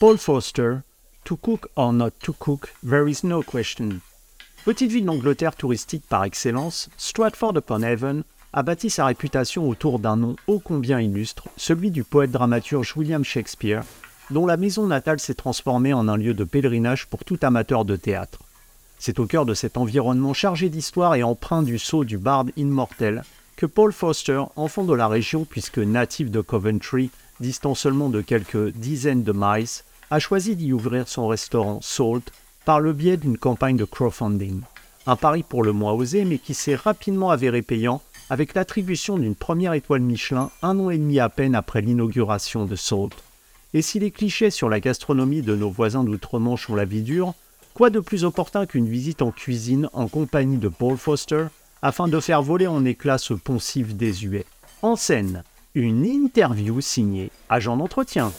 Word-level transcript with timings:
Paul 0.00 0.18
Foster, 0.18 0.82
To 1.24 1.36
cook 1.36 1.68
or 1.76 1.92
not 1.92 2.10
to 2.24 2.32
cook, 2.32 2.74
there 2.82 3.08
is 3.08 3.22
no 3.22 3.42
question. 3.42 4.00
Petite 4.64 4.90
ville 4.90 5.04
d'Angleterre 5.04 5.54
touristique 5.54 6.04
par 6.08 6.24
excellence, 6.24 6.90
Stratford-upon-Avon 6.98 8.24
a 8.52 8.62
bâti 8.62 8.90
sa 8.90 9.06
réputation 9.06 9.68
autour 9.68 10.00
d'un 10.00 10.16
nom 10.16 10.36
ô 10.48 10.58
combien 10.58 11.00
illustre, 11.00 11.44
celui 11.56 11.90
du 11.90 12.02
poète 12.02 12.32
dramaturge 12.32 12.94
William 12.96 13.24
Shakespeare, 13.24 13.84
dont 14.30 14.46
la 14.46 14.56
maison 14.56 14.86
natale 14.86 15.20
s'est 15.20 15.34
transformée 15.34 15.92
en 15.92 16.08
un 16.08 16.16
lieu 16.16 16.34
de 16.34 16.44
pèlerinage 16.44 17.06
pour 17.06 17.24
tout 17.24 17.38
amateur 17.42 17.84
de 17.84 17.96
théâtre. 17.96 18.40
C'est 18.98 19.20
au 19.20 19.26
cœur 19.26 19.46
de 19.46 19.54
cet 19.54 19.76
environnement 19.76 20.34
chargé 20.34 20.68
d'histoire 20.68 21.14
et 21.14 21.22
empreint 21.22 21.62
du 21.62 21.78
sceau 21.78 22.04
du 22.04 22.18
barde 22.18 22.50
immortel 22.56 23.22
que 23.56 23.66
Paul 23.66 23.92
Foster, 23.92 24.42
enfant 24.56 24.84
de 24.84 24.94
la 24.94 25.06
région 25.06 25.44
puisque 25.44 25.78
natif 25.78 26.30
de 26.30 26.40
Coventry, 26.40 27.10
distant 27.40 27.74
seulement 27.74 28.08
de 28.08 28.20
quelques 28.20 28.70
dizaines 28.70 29.22
de 29.22 29.32
miles, 29.34 29.82
a 30.10 30.18
choisi 30.18 30.56
d'y 30.56 30.72
ouvrir 30.72 31.08
son 31.08 31.26
restaurant 31.26 31.80
Salt 31.82 32.32
par 32.64 32.80
le 32.80 32.92
biais 32.92 33.16
d'une 33.16 33.38
campagne 33.38 33.76
de 33.76 33.84
crowdfunding. 33.84 34.60
Un 35.06 35.16
pari 35.16 35.42
pour 35.42 35.62
le 35.62 35.72
moins 35.72 35.92
osé 35.92 36.24
mais 36.24 36.38
qui 36.38 36.54
s'est 36.54 36.76
rapidement 36.76 37.30
avéré 37.30 37.62
payant 37.62 38.02
avec 38.30 38.54
l'attribution 38.54 39.18
d'une 39.18 39.34
première 39.34 39.74
étoile 39.74 40.00
Michelin 40.00 40.50
un 40.62 40.78
an 40.78 40.90
et 40.90 40.98
demi 40.98 41.20
à 41.20 41.28
peine 41.28 41.54
après 41.54 41.82
l'inauguration 41.82 42.64
de 42.64 42.76
Salt. 42.76 43.14
Et 43.74 43.82
si 43.82 43.98
les 43.98 44.10
clichés 44.10 44.50
sur 44.50 44.68
la 44.68 44.80
gastronomie 44.80 45.42
de 45.42 45.56
nos 45.56 45.70
voisins 45.70 46.04
d'outre-Manche 46.04 46.70
ont 46.70 46.74
la 46.74 46.84
vie 46.84 47.02
dure, 47.02 47.34
quoi 47.74 47.90
de 47.90 48.00
plus 48.00 48.24
opportun 48.24 48.66
qu'une 48.66 48.88
visite 48.88 49.20
en 49.20 49.30
cuisine 49.30 49.90
en 49.92 50.08
compagnie 50.08 50.58
de 50.58 50.68
Paul 50.68 50.96
Foster 50.96 51.46
afin 51.82 52.08
de 52.08 52.20
faire 52.20 52.40
voler 52.40 52.66
en 52.66 52.84
éclats 52.84 53.18
ce 53.18 53.34
poncif 53.34 53.94
désuet? 53.94 54.46
En 54.80 54.96
scène, 54.96 55.42
une 55.74 56.04
interview 56.04 56.80
signée 56.80 57.30
Agent 57.48 57.76
d'entretien. 57.76 58.32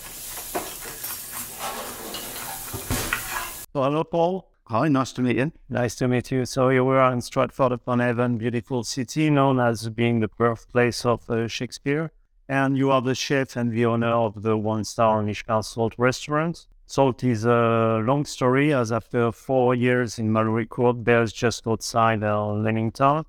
Hello, 3.74 4.04
Paul. 4.06 4.44
Hi, 4.70 4.88
nice 4.88 5.12
to 5.14 5.22
meet 5.22 5.36
you. 5.36 5.52
Nice 5.70 5.96
to 5.96 6.08
meet 6.08 6.32
you. 6.32 6.46
So 6.46 6.70
you 6.70 6.86
were 6.86 7.12
in 7.12 7.20
Stratford-upon-Avon, 7.20 8.38
beautiful 8.38 8.84
city 8.84 9.30
known 9.30 9.60
as 9.60 9.90
being 9.90 10.22
the 10.22 10.30
birthplace 10.30 11.06
of 11.06 11.30
uh, 11.30 11.48
Shakespeare, 11.48 12.12
and 12.48 12.78
you 12.78 12.90
are 12.90 13.02
the 13.02 13.14
chef 13.14 13.58
and 13.58 13.72
the 13.72 13.86
owner 13.86 14.08
of 14.08 14.42
the 14.42 14.56
one-star 14.56 15.22
Michelin 15.22 15.62
Salt 15.62 15.94
restaurant. 15.98 16.68
Salt 16.88 17.24
is 17.24 17.46
a 17.46 18.02
long 18.06 18.24
story, 18.26 18.74
as 18.74 18.92
after 18.92 19.32
four 19.32 19.76
years 19.76 20.18
in 20.20 20.32
Mallory 20.32 20.66
Court, 20.66 21.04
there's 21.04 21.34
just 21.34 21.68
outside 21.68 22.24
uh, 22.24 22.54
Leamington, 22.54 23.26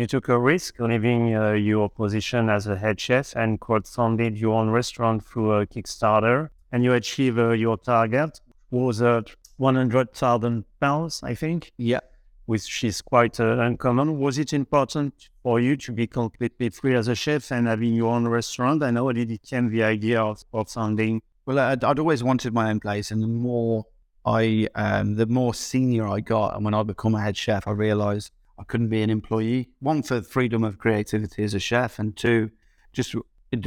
you 0.00 0.06
took 0.06 0.28
a 0.30 0.38
risk, 0.38 0.80
leaving 0.80 1.36
uh, 1.36 1.52
your 1.52 1.90
position 1.90 2.48
as 2.48 2.66
a 2.66 2.76
head 2.76 2.98
chef 2.98 3.36
and 3.36 3.60
crowdfunded 3.60 4.40
your 4.40 4.54
own 4.54 4.70
restaurant 4.70 5.22
through 5.22 5.52
a 5.52 5.66
Kickstarter, 5.66 6.48
and 6.72 6.82
you 6.82 6.94
achieved 6.94 7.38
uh, 7.38 7.50
your 7.50 7.76
target. 7.76 8.40
Was 8.70 9.02
uh, 9.02 9.22
100,000 9.58 10.64
pounds, 10.80 11.20
I 11.22 11.34
think. 11.34 11.72
Yeah. 11.76 12.00
Which 12.46 12.82
is 12.82 13.02
quite 13.02 13.38
uh, 13.40 13.58
uncommon. 13.58 14.18
Was 14.18 14.38
it 14.38 14.52
important 14.52 15.28
for 15.42 15.60
you 15.60 15.76
to 15.76 15.92
be 15.92 16.06
completely 16.06 16.70
free 16.70 16.94
as 16.94 17.08
a 17.08 17.14
chef 17.14 17.50
and 17.52 17.66
having 17.66 17.92
your 17.92 18.14
own 18.14 18.26
restaurant? 18.26 18.82
And 18.82 18.96
how 18.96 19.12
did 19.12 19.30
it 19.30 19.42
came 19.42 19.70
the 19.70 19.82
idea 19.82 20.22
of, 20.22 20.42
founding? 20.68 21.20
Well, 21.44 21.58
I'd, 21.58 21.84
I'd, 21.84 21.98
always 21.98 22.24
wanted 22.24 22.54
my 22.54 22.70
own 22.70 22.80
place, 22.80 23.10
and 23.10 23.22
the 23.22 23.26
more 23.26 23.84
I, 24.24 24.68
um, 24.74 25.16
the 25.16 25.26
more 25.26 25.52
senior 25.52 26.08
I 26.08 26.20
got, 26.20 26.54
and 26.54 26.64
when 26.64 26.74
I 26.74 26.82
become 26.84 27.14
a 27.14 27.20
head 27.20 27.36
chef, 27.36 27.66
I 27.66 27.72
realised 27.72 28.30
I 28.60 28.64
couldn't 28.64 28.88
be 28.88 29.02
an 29.02 29.08
employee. 29.08 29.70
One 29.80 30.02
for 30.02 30.20
freedom 30.20 30.62
of 30.64 30.78
creativity 30.78 31.42
as 31.42 31.54
a 31.54 31.58
chef, 31.58 31.98
and 31.98 32.14
two, 32.14 32.50
just 32.92 33.14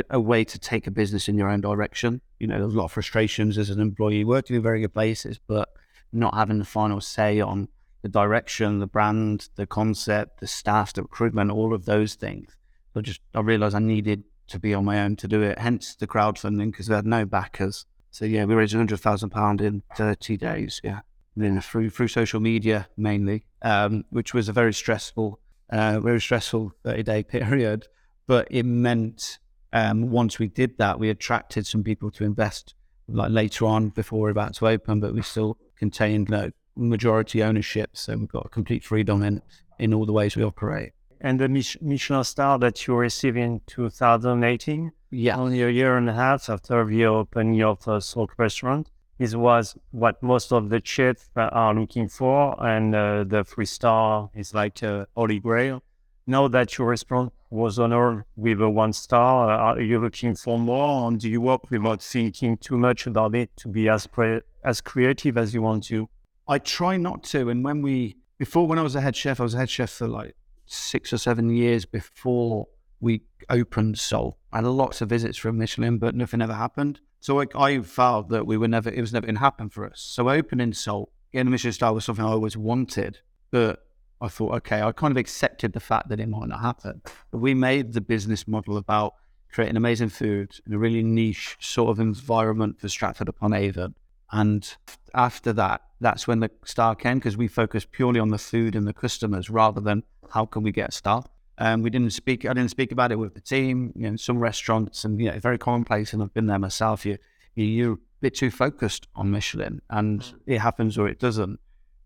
a 0.09 0.19
way 0.19 0.44
to 0.44 0.59
take 0.59 0.86
a 0.86 0.91
business 0.91 1.27
in 1.27 1.38
your 1.38 1.49
own 1.49 1.61
direction. 1.61 2.22
You 2.39 2.47
know, 2.47 2.59
there's 2.59 2.75
a 2.75 2.77
lot 2.77 2.86
of 2.86 2.91
frustrations 2.91 3.58
as 3.58 3.71
an 3.71 3.81
employee 3.81 4.23
working 4.23 4.55
in 4.55 4.61
very 4.61 4.81
good 4.81 4.94
places, 4.94 5.39
but 5.47 5.69
not 6.11 6.36
having 6.36 6.59
the 6.59 6.66
final 6.66 7.02
say 7.02 7.42
on 7.42 7.70
the 8.04 8.09
direction, 8.09 8.80
the 8.80 8.87
brand, 8.87 9.49
the 9.55 9.65
concept, 9.65 10.39
the 10.39 10.48
staff, 10.48 10.93
the 10.93 11.02
recruitment, 11.02 11.49
all 11.49 11.73
of 11.73 11.86
those 11.86 12.14
things. 12.14 12.55
So 12.93 13.02
just 13.02 13.21
I 13.33 13.39
realized 13.39 13.75
I 13.75 13.80
needed 13.80 14.23
to 14.48 14.60
be 14.60 14.73
on 14.73 14.86
my 14.86 15.02
own 15.02 15.15
to 15.17 15.27
do 15.27 15.42
it. 15.42 15.58
Hence 15.58 15.95
the 15.95 16.05
crowdfunding 16.05 16.71
because 16.71 16.87
we 16.87 16.95
had 16.95 17.08
no 17.08 17.25
backers. 17.25 17.86
So 18.11 18.25
yeah, 18.25 18.45
we 18.45 18.54
raised 18.54 18.75
hundred 18.75 18.99
thousand 18.99 19.31
pound 19.31 19.60
in 19.60 19.81
thirty 19.95 20.37
days. 20.37 20.80
Yeah, 20.83 20.99
then 21.36 21.60
through 21.61 21.89
through 21.89 22.10
social 22.10 22.39
media 22.39 22.88
mainly, 22.98 23.45
um, 23.61 24.04
which 24.10 24.33
was 24.33 24.49
a 24.49 24.54
very 24.54 24.73
stressful, 24.73 25.39
uh, 25.71 25.99
very 25.99 26.21
stressful 26.21 26.73
thirty 26.83 27.04
day 27.04 27.23
period. 27.36 27.88
But 28.27 28.48
it 28.52 28.64
meant 28.64 29.39
um, 29.73 30.11
once 30.11 30.39
we 30.39 30.48
did 30.48 30.77
that, 30.77 30.99
we 30.99 31.10
attracted 31.10 31.66
some 31.66 31.83
people 31.83 32.11
to 32.11 32.23
invest 32.23 32.76
like 33.08 33.32
later 33.32 33.66
on 33.66 33.89
before 33.89 34.20
we're 34.20 34.30
about 34.30 34.54
to 34.55 34.67
open, 34.67 34.99
but 34.99 35.14
we 35.14 35.22
still 35.22 35.58
contained 35.77 36.30
you 36.30 36.54
majority 36.76 37.43
ownership. 37.43 37.92
So 37.93 38.16
we've 38.16 38.30
got 38.30 38.52
complete 38.52 38.83
freedom 38.83 39.23
in, 39.23 39.42
in 39.80 39.93
all 39.93 40.05
the 40.05 40.14
ways 40.14 40.36
we 40.36 40.43
operate. 40.43 40.93
And 41.20 41.39
the 41.39 41.48
Michelin 41.82 42.23
star 42.23 42.60
that 42.60 42.86
you 42.86 42.95
received 42.95 43.38
in 43.38 43.61
2018, 43.67 44.92
yeah. 45.11 45.38
only 45.38 45.61
a 45.61 45.70
year 45.70 45.95
and 45.98 46.10
a 46.10 46.14
half 46.14 46.49
after 46.49 46.86
the 46.86 47.05
opened 47.05 47.55
the 47.86 47.99
Salt 48.02 48.32
restaurant, 48.38 48.89
this 49.17 49.35
was 49.35 49.77
what 49.91 50.21
most 50.21 50.51
of 50.51 50.69
the 50.69 50.81
chefs 50.83 51.29
are 51.35 51.73
looking 51.73 52.07
for. 52.07 52.55
And 52.65 52.95
uh, 52.95 53.23
the 53.25 53.43
three 53.43 53.65
star 53.65 54.29
is 54.33 54.53
like 54.53 54.81
a 54.81 55.07
holy 55.15 55.39
grail. 55.39 55.83
Now 56.25 56.47
that 56.47 56.77
your 56.77 56.87
restaurant 56.87 57.33
was 57.49 57.77
honored 57.77 58.23
with 58.35 58.61
a 58.61 58.69
one 58.69 58.93
star, 58.93 59.51
uh, 59.51 59.75
are 59.75 59.81
you 59.81 59.99
looking 59.99 60.35
for 60.35 60.57
more? 60.57 61.07
And 61.07 61.19
do 61.19 61.29
you 61.29 61.41
work 61.41 61.69
without 61.69 62.01
thinking 62.01 62.57
too 62.57 62.77
much 62.77 63.05
about 63.05 63.35
it 63.35 63.55
to 63.57 63.67
be 63.67 63.89
as 63.89 64.07
pre- 64.07 64.41
as 64.63 64.81
creative 64.81 65.37
as 65.37 65.53
you 65.53 65.61
want 65.61 65.83
to? 65.85 66.09
I 66.47 66.59
try 66.59 66.97
not 66.97 67.23
to. 67.25 67.49
And 67.49 67.63
when 67.63 67.81
we, 67.81 68.17
before, 68.37 68.67
when 68.67 68.80
I 68.80 68.81
was 68.81 68.95
a 68.95 69.01
head 69.01 69.15
chef, 69.15 69.39
I 69.39 69.43
was 69.43 69.53
a 69.53 69.57
head 69.57 69.69
chef 69.69 69.89
for 69.89 70.07
like 70.07 70.35
six 70.65 71.13
or 71.13 71.17
seven 71.17 71.49
years 71.49 71.85
before 71.85 72.67
we 72.99 73.21
opened 73.49 73.99
Salt. 73.99 74.37
I 74.51 74.57
had 74.57 74.65
lots 74.65 75.01
of 75.01 75.09
visits 75.09 75.37
from 75.37 75.57
Michelin, 75.57 75.97
but 75.97 76.15
nothing 76.15 76.41
ever 76.41 76.53
happened. 76.53 77.01
So 77.23 77.42
I, 77.42 77.45
I 77.56 77.80
felt 77.82 78.30
that 78.30 78.45
we 78.45 78.58
were 78.58 78.67
never, 78.67 78.89
it 78.89 79.00
was 79.00 79.14
never 79.14 79.26
going 79.26 79.36
to 79.36 79.39
happen 79.39 79.70
for 79.70 79.86
us. 79.86 80.02
So 80.02 80.30
opening 80.30 80.73
Salt, 80.73 81.10
in 81.32 81.50
Michelin 81.50 81.73
star 81.73 81.94
was 81.94 82.06
something 82.06 82.23
I 82.23 82.28
always 82.28 82.58
wanted. 82.58 83.20
But 83.50 83.86
I 84.20 84.28
thought, 84.28 84.54
okay, 84.56 84.82
I 84.82 84.92
kind 84.92 85.11
of 85.11 85.17
accepted 85.17 85.73
the 85.73 85.80
fact 85.80 86.10
that 86.10 86.20
it 86.20 86.28
might 86.28 86.50
not 86.50 86.60
happen. 86.60 87.02
But 87.32 87.38
we 87.38 87.54
made 87.54 87.94
the 87.94 88.02
business 88.02 88.48
model 88.48 88.76
about 88.76 89.14
creating 89.52 89.78
amazing 89.78 90.10
food 90.10 90.52
in 90.67 90.73
a 90.73 90.78
really 90.78 91.02
niche 91.02 91.56
sort 91.60 91.89
of 91.92 92.00
environment 92.00 92.80
for 92.80 92.89
Stratford 92.89 93.30
upon 93.30 93.54
Avon 93.54 93.95
and 94.34 94.76
after 95.14 95.54
that, 95.54 95.82
that's 96.02 96.28
when 96.28 96.40
the 96.40 96.50
star 96.66 96.95
came 96.95 97.20
because 97.20 97.38
we 97.38 97.48
focused 97.48 97.92
purely 97.92 98.20
on 98.20 98.30
the 98.30 98.40
food 98.40 98.76
and 98.76 98.88
the 98.88 98.94
customers 98.94 99.48
rather 99.48 99.80
than 99.80 100.02
how 100.32 100.48
can 100.48 100.64
we 100.64 100.72
get 100.72 100.90
a 100.90 100.92
star. 100.92 101.23
Um, 101.58 101.81
we 101.81 101.89
didn't 101.89 102.11
speak. 102.11 102.45
I 102.45 102.53
didn't 102.53 102.71
speak 102.71 102.91
about 102.91 103.11
it 103.11 103.17
with 103.17 103.36
the 103.36 103.41
team. 103.41 103.93
You 103.95 104.11
know, 104.11 104.15
some 104.15 104.39
restaurants 104.39 105.05
and 105.05 105.19
you 105.19 105.31
know, 105.31 105.39
very 105.39 105.58
commonplace, 105.58 106.14
and 106.14 106.21
I've 106.21 106.33
been 106.33 106.47
there 106.47 106.59
myself. 106.59 107.05
You, 107.05 107.17
you 107.55 107.91
are 107.91 107.93
a 107.93 107.97
bit 108.21 108.36
too 108.36 108.49
focused 108.49 109.08
on 109.15 109.31
Michelin, 109.31 109.81
and 109.89 110.21
mm. 110.21 110.33
it 110.47 110.59
happens 110.59 110.97
or 110.97 111.08
it 111.08 111.19
doesn't. 111.19 111.59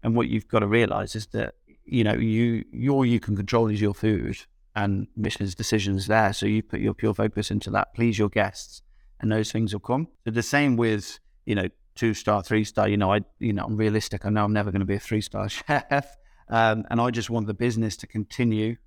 And 0.04 0.16
what 0.16 0.28
you've 0.28 0.48
got 0.48 0.60
to 0.60 0.68
realize 0.68 1.16
is 1.16 1.28
that 1.28 1.56
you 1.86 2.04
know 2.04 2.14
you 2.14 2.66
all 2.92 3.06
you 3.06 3.20
can 3.20 3.36
control 3.36 3.68
is 3.68 3.80
your 3.80 3.94
food, 3.94 4.38
and 4.76 5.08
Michelin's 5.16 5.56
decisions 5.56 6.08
there. 6.08 6.34
So 6.34 6.46
you 6.46 6.62
put 6.62 6.82
your 6.82 6.94
pure 6.94 7.14
focus 7.14 7.50
into 7.50 7.70
that. 7.72 7.94
Please 7.94 8.20
your 8.20 8.30
guests, 8.30 8.82
and 9.22 9.32
those 9.32 9.52
things 9.52 9.74
will 9.74 9.80
come. 9.80 10.08
So 10.26 10.32
the 10.32 10.44
same 10.44 10.76
with 10.76 11.20
you 11.46 11.56
know 11.56 11.70
two 11.96 12.14
star, 12.14 12.44
three 12.44 12.64
star. 12.64 12.88
You 12.88 12.98
know, 12.98 13.14
I 13.14 13.22
you 13.40 13.54
know 13.54 13.66
I'm 13.66 13.78
realistic. 13.78 14.26
I 14.26 14.30
know 14.30 14.46
I'm 14.46 14.54
never 14.54 14.72
going 14.72 14.82
to 14.82 14.86
be 14.86 14.96
a 14.96 15.00
three 15.00 15.22
star 15.22 15.50
chef, 15.50 16.18
um, 16.50 16.86
and 16.90 17.00
I 17.02 17.12
just 17.12 17.30
want 17.30 17.48
the 17.48 17.54
business 17.54 17.98
to 17.98 18.08
continue. 18.08 18.78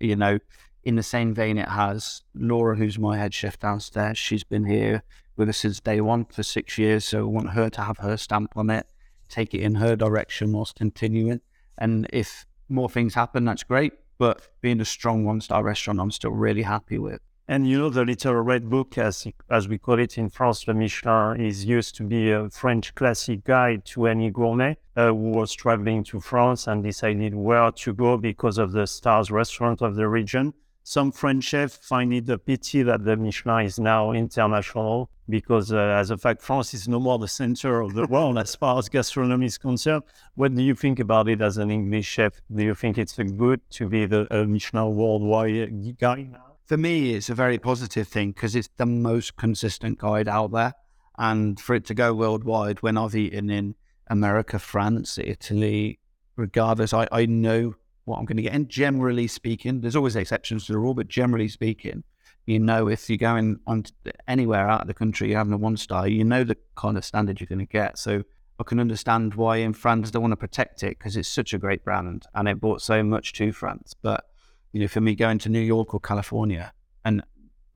You 0.00 0.16
know, 0.16 0.38
in 0.84 0.96
the 0.96 1.02
same 1.02 1.34
vein 1.34 1.58
it 1.58 1.68
has. 1.68 2.22
Laura, 2.34 2.76
who's 2.76 2.98
my 2.98 3.16
head 3.16 3.34
chef 3.34 3.58
downstairs, 3.58 4.18
she's 4.18 4.44
been 4.44 4.64
here 4.64 5.02
with 5.36 5.48
us 5.48 5.58
since 5.58 5.80
day 5.80 6.00
one 6.00 6.24
for 6.26 6.42
six 6.42 6.78
years. 6.78 7.04
So 7.04 7.20
I 7.20 7.22
want 7.22 7.50
her 7.50 7.70
to 7.70 7.82
have 7.82 7.98
her 7.98 8.16
stamp 8.16 8.56
on 8.56 8.70
it, 8.70 8.86
take 9.28 9.54
it 9.54 9.60
in 9.60 9.76
her 9.76 9.96
direction 9.96 10.52
whilst 10.52 10.76
continuing. 10.76 11.40
And 11.78 12.06
if 12.12 12.46
more 12.68 12.88
things 12.88 13.14
happen, 13.14 13.44
that's 13.44 13.62
great. 13.62 13.92
But 14.18 14.42
being 14.60 14.80
a 14.80 14.84
strong 14.84 15.24
one 15.24 15.40
star 15.40 15.62
restaurant, 15.62 16.00
I'm 16.00 16.10
still 16.10 16.32
really 16.32 16.62
happy 16.62 16.98
with. 16.98 17.20
And 17.50 17.66
you 17.66 17.80
know, 17.80 17.90
the 17.90 18.04
little 18.04 18.36
red 18.36 18.70
book, 18.70 18.96
as, 18.96 19.26
as 19.50 19.66
we 19.66 19.76
call 19.76 19.98
it 19.98 20.16
in 20.16 20.30
France, 20.30 20.62
the 20.62 20.72
Michelin, 20.72 21.40
is 21.40 21.64
used 21.64 21.96
to 21.96 22.04
be 22.04 22.30
a 22.30 22.48
French 22.48 22.94
classic 22.94 23.42
guide 23.42 23.84
to 23.86 24.06
any 24.06 24.30
gourmet 24.30 24.76
uh, 24.94 25.08
who 25.08 25.32
was 25.32 25.52
traveling 25.52 26.04
to 26.04 26.20
France 26.20 26.68
and 26.68 26.84
decided 26.84 27.34
where 27.34 27.72
to 27.72 27.92
go 27.92 28.16
because 28.16 28.56
of 28.56 28.70
the 28.70 28.86
stars 28.86 29.32
restaurant 29.32 29.82
of 29.82 29.96
the 29.96 30.06
region. 30.06 30.54
Some 30.84 31.10
French 31.10 31.42
chefs 31.42 31.76
find 31.76 32.14
it 32.14 32.28
a 32.28 32.38
pity 32.38 32.84
that 32.84 33.04
the 33.04 33.16
Michelin 33.16 33.66
is 33.66 33.80
now 33.80 34.12
international 34.12 35.10
because, 35.28 35.72
uh, 35.72 35.76
as 35.76 36.12
a 36.12 36.16
fact, 36.16 36.42
France 36.42 36.72
is 36.72 36.86
no 36.86 37.00
more 37.00 37.18
the 37.18 37.26
center 37.26 37.80
of 37.80 37.94
the 37.94 38.06
world 38.06 38.38
as 38.38 38.54
far 38.54 38.78
as 38.78 38.88
gastronomy 38.88 39.46
is 39.46 39.58
concerned. 39.58 40.04
What 40.36 40.54
do 40.54 40.62
you 40.62 40.76
think 40.76 41.00
about 41.00 41.28
it 41.28 41.40
as 41.40 41.56
an 41.56 41.72
English 41.72 42.06
chef? 42.06 42.40
Do 42.54 42.62
you 42.62 42.76
think 42.76 42.96
it's 42.96 43.16
good 43.16 43.60
to 43.70 43.88
be 43.88 44.06
the 44.06 44.28
uh, 44.32 44.44
Michelin 44.44 44.94
worldwide 44.94 45.98
guide 45.98 46.30
now? 46.30 46.49
For 46.70 46.76
me, 46.76 47.14
it's 47.14 47.28
a 47.28 47.34
very 47.34 47.58
positive 47.58 48.06
thing 48.06 48.30
because 48.30 48.54
it's 48.54 48.68
the 48.76 48.86
most 48.86 49.36
consistent 49.36 49.98
guide 49.98 50.28
out 50.28 50.52
there. 50.52 50.72
And 51.18 51.58
for 51.58 51.74
it 51.74 51.84
to 51.86 51.94
go 51.94 52.14
worldwide, 52.14 52.80
when 52.80 52.96
I've 52.96 53.16
eaten 53.16 53.50
in 53.50 53.74
America, 54.06 54.56
France, 54.60 55.18
Italy, 55.18 55.98
regardless, 56.36 56.94
I, 56.94 57.08
I 57.10 57.26
know 57.26 57.74
what 58.04 58.18
I'm 58.18 58.24
going 58.24 58.36
to 58.36 58.44
get. 58.44 58.52
And 58.52 58.68
generally 58.68 59.26
speaking, 59.26 59.80
there's 59.80 59.96
always 59.96 60.14
exceptions 60.14 60.66
to 60.66 60.72
the 60.74 60.78
rule, 60.78 60.94
but 60.94 61.08
generally 61.08 61.48
speaking, 61.48 62.04
you 62.46 62.60
know, 62.60 62.86
if 62.86 63.10
you're 63.10 63.18
going 63.18 63.58
on 63.66 63.86
anywhere 64.28 64.68
out 64.68 64.82
of 64.82 64.86
the 64.86 64.94
country, 64.94 65.30
you're 65.30 65.38
having 65.38 65.52
a 65.52 65.56
one 65.56 65.76
star, 65.76 66.06
you 66.06 66.22
know 66.22 66.44
the 66.44 66.56
kind 66.76 66.96
of 66.96 67.04
standard 67.04 67.40
you're 67.40 67.48
going 67.48 67.58
to 67.58 67.66
get. 67.66 67.98
So 67.98 68.22
I 68.60 68.62
can 68.62 68.78
understand 68.78 69.34
why 69.34 69.56
in 69.56 69.72
France 69.72 70.12
they 70.12 70.20
want 70.20 70.30
to 70.30 70.36
protect 70.36 70.84
it 70.84 71.00
because 71.00 71.16
it's 71.16 71.28
such 71.28 71.52
a 71.52 71.58
great 71.58 71.82
brand 71.82 72.26
and 72.32 72.46
it 72.46 72.60
brought 72.60 72.80
so 72.80 73.02
much 73.02 73.32
to 73.32 73.50
France. 73.50 73.92
But 74.00 74.29
you 74.72 74.80
know, 74.80 74.88
for 74.88 75.00
me 75.00 75.14
going 75.14 75.38
to 75.38 75.48
New 75.48 75.60
York 75.60 75.94
or 75.94 76.00
California 76.00 76.72
and 77.04 77.22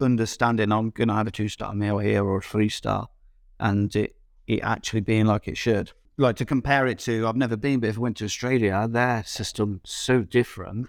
understanding 0.00 0.72
I'm 0.72 0.90
going 0.90 1.08
to 1.08 1.14
have 1.14 1.26
a 1.26 1.30
two 1.30 1.48
star 1.48 1.74
meal 1.74 1.98
here 1.98 2.24
or 2.24 2.38
a 2.38 2.42
three 2.42 2.68
star, 2.68 3.08
and 3.60 3.94
it 3.94 4.16
it 4.46 4.60
actually 4.62 5.00
being 5.00 5.26
like 5.26 5.48
it 5.48 5.56
should. 5.56 5.92
Like 6.16 6.36
to 6.36 6.44
compare 6.44 6.86
it 6.86 7.00
to, 7.00 7.26
I've 7.26 7.36
never 7.36 7.56
been, 7.56 7.80
but 7.80 7.90
if 7.90 7.96
I 7.96 8.00
went 8.00 8.18
to 8.18 8.24
Australia, 8.24 8.86
their 8.88 9.24
system's 9.24 9.80
so 9.84 10.22
different. 10.22 10.88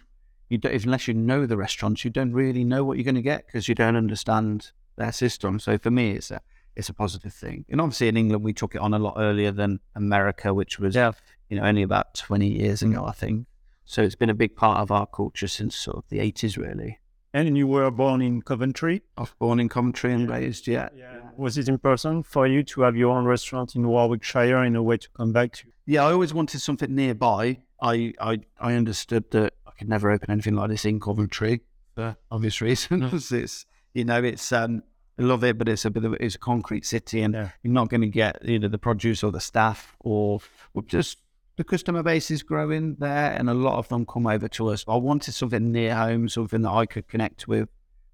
You 0.50 0.60
don't, 0.60 0.86
unless 0.86 1.08
you 1.08 1.16
know 1.16 1.48
the 1.48 1.58
restaurants, 1.58 2.06
you 2.06 2.12
don't 2.12 2.32
really 2.32 2.64
know 2.64 2.84
what 2.84 2.98
you're 2.98 3.06
going 3.06 3.16
to 3.16 3.24
get 3.24 3.48
because 3.48 3.68
you 3.68 3.74
don't 3.74 3.96
understand 3.96 4.72
their 4.98 5.12
system. 5.12 5.60
So 5.60 5.80
for 5.80 5.90
me, 5.90 6.12
it's 6.12 6.30
a 6.30 6.42
it's 6.76 6.90
a 6.90 6.94
positive 6.94 7.34
thing. 7.34 7.66
And 7.70 7.82
obviously 7.82 8.10
in 8.10 8.18
England, 8.18 8.44
we 8.44 8.54
took 8.54 8.76
it 8.76 8.82
on 8.82 8.94
a 8.94 9.00
lot 9.00 9.16
earlier 9.18 9.52
than 9.52 9.80
America, 9.96 10.54
which 10.54 10.78
was 10.78 10.94
Yeah. 10.94 11.14
you 11.50 11.58
know 11.58 11.64
only 11.64 11.82
about 11.82 12.14
20 12.14 12.48
years 12.48 12.82
mm. 12.82 12.92
ago, 12.92 13.06
I 13.06 13.12
think. 13.12 13.48
So 13.86 14.02
it's 14.02 14.16
been 14.16 14.30
a 14.30 14.34
big 14.36 14.56
part 14.56 14.80
of 14.80 14.92
our 14.92 15.06
culture 15.06 15.48
since 15.48 15.76
sort 15.76 15.98
of 15.98 16.04
the 16.10 16.18
80s, 16.20 16.58
really. 16.58 17.00
And 17.34 17.58
you 17.58 17.68
were 17.68 17.92
born 17.92 18.22
in 18.22 18.42
Coventry. 18.42 19.02
I 19.18 19.22
was 19.22 19.34
born 19.38 19.60
in 19.60 19.68
Coventry 19.70 20.14
and 20.14 20.30
raised, 20.30 20.68
yeah. 20.68 20.90
yeah. 20.96 21.20
Was 21.36 21.58
it 21.58 21.68
important 21.68 22.26
for 22.26 22.48
you 22.48 22.64
to 22.64 22.82
have 22.82 22.96
your 22.96 23.16
own 23.18 23.26
restaurant 23.26 23.76
in 23.76 23.88
Warwickshire 23.88 24.64
in 24.64 24.76
a 24.76 24.82
way 24.82 24.98
to 24.98 25.10
come 25.12 25.34
back 25.34 25.52
to? 25.54 25.68
Yeah, 25.86 26.06
I 26.06 26.14
always 26.14 26.34
wanted 26.34 26.60
something 26.62 26.94
nearby. 26.96 27.60
I, 27.82 28.14
I, 28.22 28.40
I 28.60 28.74
understood 28.76 29.30
that 29.32 29.54
I 29.68 29.72
could 29.72 29.90
never 29.90 30.10
open 30.12 30.32
anything 30.32 30.56
like 30.56 30.70
this 30.70 30.86
in 30.86 31.00
Coventry 31.00 31.62
for 31.94 32.16
obvious 32.32 32.62
reasons. 32.70 33.32
it's 33.32 33.66
you 33.94 34.06
know, 34.06 34.24
it's 34.24 34.52
um, 34.52 34.84
I 35.20 35.24
love 35.24 35.44
it, 35.44 35.58
but 35.58 35.68
it's 35.70 35.86
a 35.86 35.90
bit 35.92 36.06
of 36.06 36.14
it's 36.20 36.36
a 36.36 36.40
concrete 36.40 36.86
city, 36.86 37.22
and 37.22 37.34
Yeah. 37.34 37.50
you're 37.64 37.74
not 37.74 37.90
going 37.90 38.02
to 38.02 38.08
get 38.08 38.38
either 38.44 38.68
the 38.70 38.78
produce 38.78 39.24
or 39.24 39.32
the 39.32 39.40
staff, 39.42 39.96
or, 40.00 40.40
or 40.74 40.84
just 40.84 41.18
the 41.58 41.64
customer 41.64 42.04
base 42.04 42.30
is 42.32 42.44
growing 42.44 42.96
there, 42.96 43.32
and 43.32 43.50
a 43.50 43.54
lot 43.54 43.78
of 43.78 43.88
them 43.88 44.06
come 44.06 44.28
over 44.28 44.48
to 44.50 44.70
us. 44.70 44.84
I 44.88 44.98
wanted 44.98 45.34
something 45.34 45.72
near 45.72 45.96
home, 45.96 46.28
something 46.28 46.62
that 46.64 46.72
I 46.72 46.86
could 46.86 47.08
connect 47.08 47.48
with. 47.48 47.70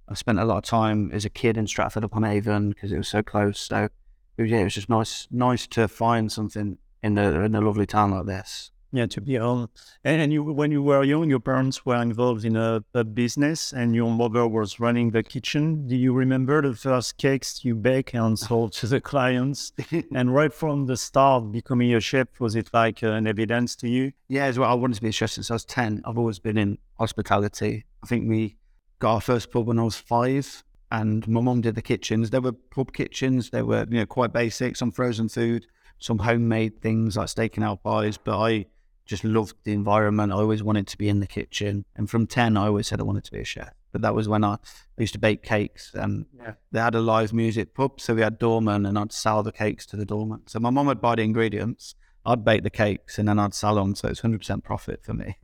I 0.08 0.14
spent 0.14 0.40
a 0.40 0.46
lot 0.46 0.58
of 0.58 0.64
time 0.64 1.10
as 1.14 1.26
a 1.26 1.30
kid 1.30 1.58
in 1.58 1.68
Stratford 1.68 2.04
upon 2.04 2.24
Avon 2.24 2.70
because 2.70 2.92
it 2.92 2.98
was 2.98 3.08
so 3.08 3.24
close. 3.24 3.60
So 3.60 3.90
yeah, 4.38 4.60
it 4.60 4.64
was 4.66 4.76
just 4.76 4.90
nice, 4.90 5.28
nice 5.32 5.68
to 5.68 5.88
find 5.88 6.32
something 6.32 6.78
in 7.02 7.18
a 7.18 7.42
in 7.42 7.56
a 7.56 7.62
lovely 7.62 7.86
town 7.86 8.12
like 8.12 8.26
this. 8.26 8.71
Yeah, 8.94 9.06
to 9.06 9.22
be 9.22 9.36
home. 9.36 9.70
And, 10.04 10.22
and 10.22 10.34
you, 10.34 10.44
when 10.44 10.72
you 10.72 10.84
were 10.84 11.04
young, 11.04 11.30
your 11.30 11.40
parents 11.40 11.86
were 11.86 12.02
involved 12.02 12.44
in 12.44 12.58
a, 12.58 12.84
a 12.94 13.06
business, 13.06 13.72
and 13.72 13.96
your 13.96 14.12
mother 14.12 14.46
was 14.46 14.82
running 14.82 15.12
the 15.12 15.24
kitchen. 15.24 15.88
Do 15.88 15.96
you 15.96 16.12
remember 16.12 16.62
the 16.62 16.76
first 16.76 17.18
cakes 17.18 17.64
you 17.64 17.76
baked 17.76 18.14
and 18.14 18.38
sold 18.48 18.74
to 18.74 18.88
the 18.88 19.00
clients? 19.00 19.72
and 20.14 20.36
right 20.36 20.54
from 20.54 20.88
the 20.88 20.98
start, 20.98 21.54
becoming 21.54 21.94
a 21.94 22.02
chef, 22.02 22.28
was 22.40 22.56
it 22.56 22.70
like 22.74 23.02
uh, 23.02 23.12
an 23.12 23.28
evidence 23.28 23.78
to 23.78 23.88
you? 23.88 24.12
Yeah, 24.28 24.46
as 24.46 24.60
well. 24.60 24.70
I 24.70 24.74
wanted 24.74 24.96
to 24.96 25.02
be 25.02 25.10
a 25.10 25.14
chef 25.14 25.32
since 25.32 25.50
I 25.50 25.56
was 25.56 25.66
10. 25.66 26.02
I've 26.04 26.18
always 26.18 26.40
been 26.40 26.58
in 26.58 26.78
hospitality. 27.00 27.86
I 28.04 28.08
think 28.08 28.28
we 28.28 28.58
got 29.00 29.14
our 29.16 29.22
first 29.22 29.52
pub 29.52 29.68
when 29.68 29.80
I 29.80 29.84
was 29.84 29.96
five, 29.96 30.64
and 30.92 31.26
my 31.30 31.40
mum 31.40 31.62
did 31.62 31.76
the 31.76 31.82
kitchens. 31.82 32.30
There 32.30 32.42
were 32.42 32.52
pub 32.52 32.92
kitchens, 32.92 33.52
they 33.52 33.62
were 33.62 33.86
you 33.90 34.00
know 34.00 34.06
quite 34.06 34.34
basic, 34.34 34.76
some 34.76 34.92
frozen 34.92 35.30
food, 35.30 35.66
some 36.00 36.20
homemade 36.20 36.82
things 36.82 37.16
like 37.16 37.30
steak 37.30 37.56
and 37.56 37.66
out 37.66 37.84
pies. 37.84 38.18
But 38.18 38.38
I 38.38 38.66
just 39.12 39.24
loved 39.24 39.56
the 39.66 39.74
environment. 39.74 40.32
I 40.32 40.36
always 40.38 40.64
wanted 40.64 40.88
to 40.88 40.98
be 40.98 41.08
in 41.10 41.20
the 41.20 41.28
kitchen. 41.28 41.86
And 41.96 42.10
from 42.10 42.26
10, 42.26 42.58
I 42.58 42.66
always 42.68 42.88
said 42.88 43.00
I 43.00 43.04
wanted 43.04 43.26
to 43.26 43.32
be 43.32 43.40
a 43.42 43.44
chef. 43.44 43.74
But 43.92 44.02
that 44.02 44.16
was 44.16 44.28
when 44.30 44.44
I, 44.44 44.54
I 44.54 44.58
used 45.06 45.14
to 45.14 45.20
bake 45.20 45.44
cakes 45.44 45.92
and 45.94 46.26
Yeah. 46.36 46.54
they 46.72 46.80
had 46.80 46.96
a 46.96 47.02
live 47.02 47.34
music 47.34 47.74
pub. 47.76 48.00
So 48.00 48.16
we 48.16 48.22
had 48.22 48.40
doormen 48.40 48.86
and 48.86 48.98
I'd 48.98 49.12
sell 49.12 49.44
the 49.44 49.52
cakes 49.52 49.86
to 49.88 49.98
the 49.98 50.06
doorman. 50.06 50.42
So 50.48 50.60
my 50.60 50.70
mum 50.70 50.88
would 50.88 51.02
buy 51.02 51.16
the 51.16 51.24
ingredients, 51.24 51.94
I'd 52.26 52.46
bake 52.46 52.64
the 52.64 52.70
cakes 52.70 53.20
and 53.20 53.28
then 53.28 53.38
I'd 53.38 53.54
sell 53.54 53.76
them. 53.76 53.94
So 53.96 54.08
it's 54.08 54.22
100% 54.22 54.64
profit 54.64 55.04
for 55.04 55.14
me. 55.14 55.36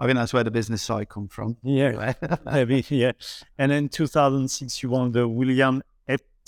I 0.00 0.04
think 0.06 0.16
that's 0.16 0.32
where 0.34 0.44
the 0.44 0.50
business 0.50 0.82
side 0.82 1.08
come 1.08 1.26
from. 1.26 1.56
Yeah, 1.62 2.12
maybe, 2.44 2.84
yeah. 2.90 3.12
And 3.56 3.72
in 3.72 3.88
2006, 3.88 4.82
you 4.82 4.90
won 4.90 5.12
the 5.12 5.26
William 5.26 5.82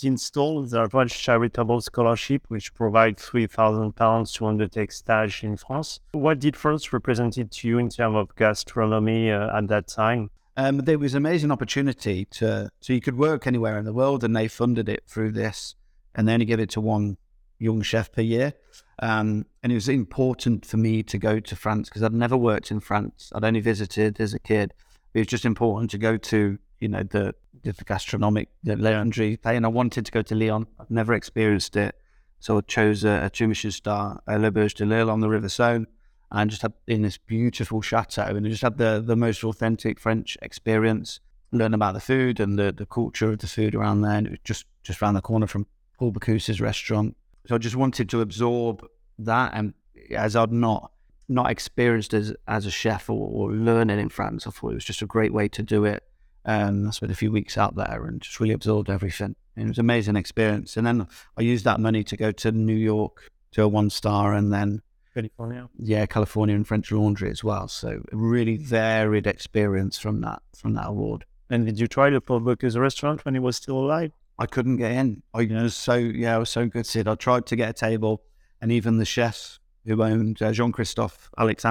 Epstein 0.01 0.17
Stall, 0.17 0.63
the 0.63 0.89
French 0.89 1.23
charitable 1.23 1.83
scholarship, 1.83 2.47
which 2.49 2.73
provides 2.73 3.23
3,000 3.23 3.95
pounds 3.95 4.33
to 4.33 4.47
undertake 4.47 4.93
stage 4.93 5.45
in 5.45 5.59
France. 5.59 6.01
What 6.13 6.39
did 6.39 6.57
France 6.57 6.91
represent 6.91 7.35
to 7.35 7.69
you 7.69 7.77
in 7.77 7.91
terms 7.91 8.17
of 8.17 8.35
gastronomy 8.35 9.31
uh, 9.31 9.55
at 9.55 9.69
that 9.69 9.89
time? 9.89 10.31
Um, 10.57 10.79
there 10.79 10.99
was 10.99 11.13
an 11.13 11.19
amazing 11.19 11.51
opportunity 11.51 12.25
to, 12.31 12.71
so 12.81 12.93
you 12.95 13.03
could 13.03 13.19
work 13.19 13.47
anywhere 13.47 13.77
in 13.77 13.85
the 13.85 13.93
world, 13.93 14.25
and 14.25 14.35
they 14.35 14.49
funded 14.49 14.89
it 14.89 15.05
through 15.07 15.33
this, 15.33 15.75
and 16.15 16.27
they 16.27 16.33
only 16.33 16.47
give 16.47 16.61
it 16.61 16.71
to 16.71 16.81
one 16.81 17.19
young 17.59 17.83
chef 17.83 18.11
per 18.11 18.23
year. 18.23 18.55
Um, 19.01 19.45
and 19.63 19.71
it 19.71 19.75
was 19.75 19.91
important 19.91 20.65
for 20.65 20.79
me 20.79 21.03
to 21.03 21.19
go 21.19 21.41
to 21.41 21.57
France 21.57 21.91
because 21.91 22.03
I'd 22.03 22.15
never 22.15 22.39
worked 22.39 22.71
in 22.71 22.81
France. 22.81 23.31
I'd 23.35 23.45
only 23.45 23.61
visited 23.61 24.19
as 24.19 24.33
a 24.33 24.39
kid. 24.39 24.73
It 25.13 25.19
was 25.19 25.27
just 25.27 25.45
important 25.45 25.91
to 25.91 25.99
go 25.99 26.17
to, 26.17 26.59
you 26.79 26.89
know, 26.89 27.03
the 27.03 27.35
the, 27.63 27.73
the 27.73 27.85
gastronomic, 27.85 28.49
the 28.63 28.77
laundry. 28.77 29.39
And 29.45 29.65
I 29.65 29.69
wanted 29.69 30.07
to 30.07 30.13
go 30.13 30.23
to 30.23 30.35
Lyon. 30.35 30.67
I've 30.79 30.91
never 30.91 31.15
experienced 31.15 31.77
it, 31.77 31.95
so 32.39 32.59
I 32.59 32.61
chose 32.63 33.05
a, 33.05 33.25
a 33.25 33.31
two 33.31 33.49
Michelin 33.49 33.73
star, 33.73 34.23
a 34.27 34.39
L'Auberge 34.39 34.75
de 34.75 34.85
l'Île 34.85 35.11
on 35.11 35.21
the 35.21 35.29
River 35.29 35.49
Saône 35.49 35.87
and 36.33 36.51
just 36.51 36.63
had 36.63 36.73
in 36.87 37.03
this 37.03 37.19
beautiful 37.19 37.81
chateau 37.81 38.23
and 38.23 38.47
I 38.47 38.51
just 38.51 38.63
had 38.63 38.79
the, 38.79 39.03
the 39.05 39.17
most 39.17 39.43
authentic 39.43 39.99
French 39.99 40.39
experience, 40.43 41.21
learn 41.53 41.75
about 41.75 41.95
the 41.95 42.01
food 42.01 42.39
and 42.39 42.59
the, 42.59 42.73
the 42.73 42.87
culture 42.87 43.31
of 43.31 43.39
the 43.39 43.49
food 43.49 43.75
around 43.75 44.03
there. 44.03 44.13
And 44.13 44.27
it 44.29 44.31
was 44.31 44.39
just, 44.45 44.67
just 44.85 45.03
around 45.03 45.15
the 45.15 45.21
corner 45.21 45.47
from 45.47 45.67
Paul 45.99 46.13
Bocuse's 46.13 46.61
restaurant. 46.61 47.17
So 47.47 47.57
I 47.57 47.59
just 47.59 47.75
wanted 47.75 48.09
to 48.11 48.21
absorb 48.21 48.87
that 49.19 49.53
and 49.55 49.75
as 50.11 50.37
I'd 50.37 50.53
not 50.53 50.93
not 51.29 51.51
experienced 51.51 52.13
as 52.13 52.35
as 52.49 52.67
a 52.67 52.71
chef 52.71 53.09
or, 53.09 53.29
or 53.29 53.53
learning 53.53 54.01
in 54.01 54.09
France, 54.09 54.47
I 54.47 54.51
thought 54.51 54.73
it 54.73 54.75
was 54.75 54.85
just 54.85 55.03
a 55.03 55.07
great 55.07 55.33
way 55.33 55.49
to 55.49 55.63
do 55.63 55.85
it. 55.85 56.03
Um, 56.45 56.89
I 56.89 56.91
spent 56.91 57.13
a 57.13 57.15
few 57.17 57.31
weeks 57.31 57.59
out 57.59 57.77
there 57.77 58.05
and 58.07 58.21
just 58.21 58.41
really 58.41 58.55
absorbed 58.55 58.89
everything. 58.91 59.37
And 59.57 59.67
it 59.67 59.69
was 59.69 59.79
an 59.79 59.85
amazing 59.85 60.17
experience. 60.17 60.77
And 60.77 60.87
then 60.87 61.07
I 61.37 61.43
used 61.43 61.65
that 61.65 61.81
money 61.81 62.03
to 62.05 62.17
go 62.17 62.33
to 62.33 62.53
New 62.53 62.75
York 62.77 63.31
to 63.53 63.63
a 63.63 63.69
one 63.69 63.91
star 63.91 64.33
and 64.33 64.53
then 64.53 64.81
California. 65.13 65.69
yeah, 65.79 66.07
California 66.07 66.55
and 66.55 66.67
French 66.67 66.91
Laundry 66.93 67.31
as 67.31 67.43
well. 67.45 67.69
So 67.69 68.03
a 68.13 68.17
really 68.17 68.57
varied 68.57 69.27
experience 69.27 69.99
from 69.99 70.21
that 70.23 70.41
from 70.57 70.75
that 70.75 70.87
award. 70.89 71.25
And 71.51 71.67
did 71.67 71.81
you 71.81 71.89
try 71.89 72.11
the 72.11 72.21
Paul 72.21 72.41
Bocuse 72.41 72.79
restaurant 72.81 73.25
when 73.25 73.35
he 73.35 73.41
was 73.41 73.57
still 73.57 73.79
alive? 73.79 74.13
I 74.39 74.47
couldn't 74.47 74.77
get 74.79 74.93
in. 74.93 75.23
I 75.35 75.45
was 75.51 75.75
so 75.75 75.95
yeah, 75.95 76.37
I 76.37 76.39
was 76.39 76.49
so 76.49 76.67
gutted. 76.67 77.07
I 77.09 77.17
tried 77.17 77.45
to 77.47 77.57
get 77.57 77.69
a 77.69 77.73
table, 77.75 78.23
and 78.63 78.71
even 78.73 78.97
the 78.99 79.05
chef 79.05 79.59
who 79.85 80.01
owned 80.03 80.41
uh, 80.41 80.53
Jean-Christophe 80.53 81.29
Ansanay-Alex 81.39 81.65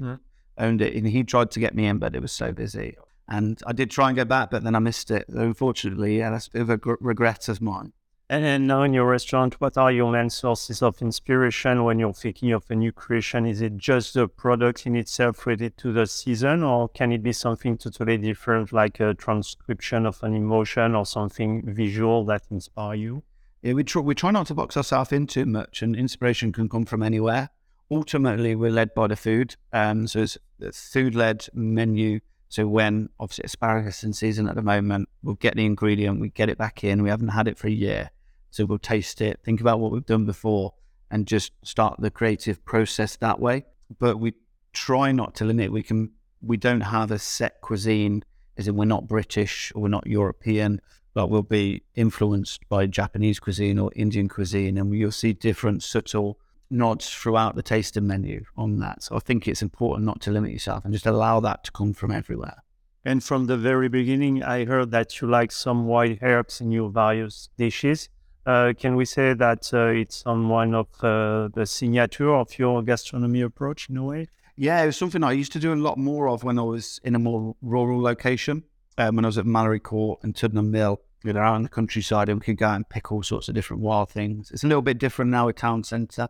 Mhm. 0.00 0.18
owned 0.58 0.80
it, 0.80 0.94
and 0.94 1.06
he 1.08 1.24
tried 1.24 1.50
to 1.50 1.60
get 1.60 1.74
me 1.74 1.86
in, 1.86 1.98
but 1.98 2.14
it 2.14 2.22
was 2.22 2.32
so 2.32 2.52
busy. 2.52 2.96
And 3.28 3.60
I 3.66 3.72
did 3.72 3.90
try 3.90 4.08
and 4.08 4.16
go 4.16 4.24
back, 4.24 4.50
but 4.50 4.62
then 4.62 4.74
I 4.74 4.78
missed 4.78 5.10
it. 5.10 5.28
Unfortunately, 5.28 6.18
yeah, 6.18 6.30
that's 6.30 6.46
a 6.46 6.50
bit 6.50 6.62
of 6.62 6.70
a 6.70 6.76
gr- 6.76 6.94
regret 7.00 7.48
of 7.48 7.60
mine. 7.60 7.92
And, 8.28 8.44
and 8.44 8.66
now 8.66 8.82
in 8.82 8.92
your 8.92 9.06
restaurant, 9.06 9.60
what 9.60 9.78
are 9.78 9.92
your 9.92 10.10
main 10.10 10.30
sources 10.30 10.82
of 10.82 11.00
inspiration 11.00 11.84
when 11.84 12.00
you're 12.00 12.12
thinking 12.12 12.52
of 12.52 12.64
a 12.70 12.74
new 12.74 12.90
creation? 12.90 13.46
Is 13.46 13.60
it 13.60 13.76
just 13.76 14.14
the 14.14 14.26
product 14.26 14.84
in 14.86 14.96
itself 14.96 15.46
related 15.46 15.76
to 15.78 15.92
the 15.92 16.06
season, 16.06 16.64
or 16.64 16.88
can 16.88 17.12
it 17.12 17.22
be 17.22 17.32
something 17.32 17.78
totally 17.78 18.16
different, 18.18 18.72
like 18.72 18.98
a 18.98 19.14
transcription 19.14 20.06
of 20.06 20.20
an 20.24 20.34
emotion 20.34 20.96
or 20.96 21.06
something 21.06 21.62
visual 21.72 22.24
that 22.24 22.42
inspire 22.50 22.94
you? 22.94 23.22
Yeah, 23.62 23.74
we 23.74 23.84
try, 23.84 24.02
we 24.02 24.14
try 24.14 24.32
not 24.32 24.48
to 24.48 24.54
box 24.54 24.76
ourselves 24.76 25.12
in 25.12 25.28
too 25.28 25.46
much, 25.46 25.82
and 25.82 25.94
inspiration 25.94 26.52
can 26.52 26.68
come 26.68 26.84
from 26.84 27.04
anywhere. 27.04 27.50
Ultimately, 27.90 28.56
we're 28.56 28.70
led 28.70 28.92
by 28.94 29.06
the 29.06 29.16
food. 29.16 29.54
Um, 29.72 30.08
so 30.08 30.22
it's 30.22 30.38
a 30.60 30.72
food 30.72 31.14
led 31.14 31.46
menu. 31.54 32.20
So 32.56 32.66
when 32.66 33.10
obviously 33.20 33.44
asparagus 33.44 34.02
in 34.02 34.14
season 34.14 34.48
at 34.48 34.54
the 34.54 34.62
moment, 34.62 35.10
we'll 35.22 35.34
get 35.34 35.56
the 35.56 35.66
ingredient, 35.66 36.22
we 36.22 36.30
get 36.30 36.48
it 36.48 36.56
back 36.56 36.84
in. 36.84 37.02
We 37.02 37.10
haven't 37.10 37.28
had 37.28 37.48
it 37.48 37.58
for 37.58 37.66
a 37.66 37.70
year, 37.70 38.08
so 38.50 38.64
we'll 38.64 38.78
taste 38.78 39.20
it, 39.20 39.40
think 39.44 39.60
about 39.60 39.78
what 39.78 39.92
we've 39.92 40.06
done 40.06 40.24
before, 40.24 40.72
and 41.10 41.26
just 41.26 41.52
start 41.62 42.00
the 42.00 42.10
creative 42.10 42.64
process 42.64 43.14
that 43.16 43.40
way. 43.40 43.66
But 43.98 44.20
we 44.20 44.32
try 44.72 45.12
not 45.12 45.34
to 45.34 45.44
limit. 45.44 45.70
We 45.70 45.82
can 45.82 46.12
we 46.40 46.56
don't 46.56 46.80
have 46.80 47.10
a 47.10 47.18
set 47.18 47.60
cuisine, 47.60 48.24
as 48.56 48.66
in 48.66 48.74
we're 48.74 48.86
not 48.86 49.06
British 49.06 49.70
or 49.74 49.82
we're 49.82 49.88
not 49.88 50.06
European 50.06 50.80
but 51.12 51.30
we'll 51.30 51.42
be 51.42 51.82
influenced 51.94 52.68
by 52.68 52.84
Japanese 52.84 53.40
cuisine 53.40 53.78
or 53.78 53.90
Indian 53.96 54.28
cuisine, 54.28 54.76
and 54.76 54.94
you'll 54.94 55.10
see 55.10 55.32
different 55.32 55.82
subtle 55.82 56.38
nods 56.70 57.08
throughout 57.08 57.54
the 57.54 57.62
tasting 57.62 58.06
menu 58.06 58.44
on 58.56 58.78
that. 58.78 59.02
So 59.02 59.16
I 59.16 59.20
think 59.20 59.46
it's 59.46 59.62
important 59.62 60.06
not 60.06 60.20
to 60.22 60.30
limit 60.30 60.52
yourself 60.52 60.84
and 60.84 60.92
just 60.92 61.06
allow 61.06 61.40
that 61.40 61.64
to 61.64 61.72
come 61.72 61.92
from 61.92 62.10
everywhere. 62.10 62.62
And 63.04 63.22
from 63.22 63.46
the 63.46 63.56
very 63.56 63.88
beginning, 63.88 64.42
I 64.42 64.64
heard 64.64 64.90
that 64.90 65.20
you 65.20 65.28
like 65.28 65.52
some 65.52 65.86
wild 65.86 66.18
herbs 66.22 66.60
in 66.60 66.72
your 66.72 66.90
various 66.90 67.48
dishes. 67.56 68.08
Uh, 68.44 68.72
can 68.78 68.96
we 68.96 69.04
say 69.04 69.32
that 69.34 69.72
uh, 69.72 69.86
it's 69.86 70.24
on 70.26 70.48
one 70.48 70.74
of 70.74 70.86
uh, 71.02 71.48
the 71.54 71.66
signature 71.66 72.34
of 72.34 72.58
your 72.58 72.82
gastronomy 72.82 73.42
approach 73.42 73.88
in 73.88 73.96
a 73.96 74.04
way? 74.04 74.26
Yeah, 74.56 74.82
it 74.82 74.86
was 74.86 74.96
something 74.96 75.22
I 75.22 75.32
used 75.32 75.52
to 75.52 75.58
do 75.58 75.72
a 75.72 75.76
lot 75.76 75.98
more 75.98 76.28
of 76.28 76.42
when 76.42 76.58
I 76.58 76.62
was 76.62 77.00
in 77.04 77.14
a 77.14 77.18
more 77.18 77.54
rural 77.62 78.00
location. 78.00 78.64
Um, 78.98 79.16
when 79.16 79.24
I 79.24 79.28
was 79.28 79.36
at 79.36 79.46
Mallory 79.46 79.80
Court 79.80 80.20
and 80.22 80.34
Tuddenham 80.34 80.70
Mill, 80.70 81.00
you 81.22 81.32
know, 81.32 81.40
out 81.40 81.56
in 81.56 81.62
the 81.64 81.68
countryside, 81.68 82.28
and 82.28 82.40
we 82.40 82.44
could 82.44 82.56
go 82.56 82.66
out 82.66 82.76
and 82.76 82.88
pick 82.88 83.12
all 83.12 83.22
sorts 83.22 83.48
of 83.48 83.54
different 83.54 83.82
wild 83.82 84.08
things. 84.08 84.50
It's 84.50 84.64
a 84.64 84.66
little 84.66 84.82
bit 84.82 84.98
different 84.98 85.30
now 85.30 85.46
with 85.46 85.56
town 85.56 85.84
centre. 85.84 86.28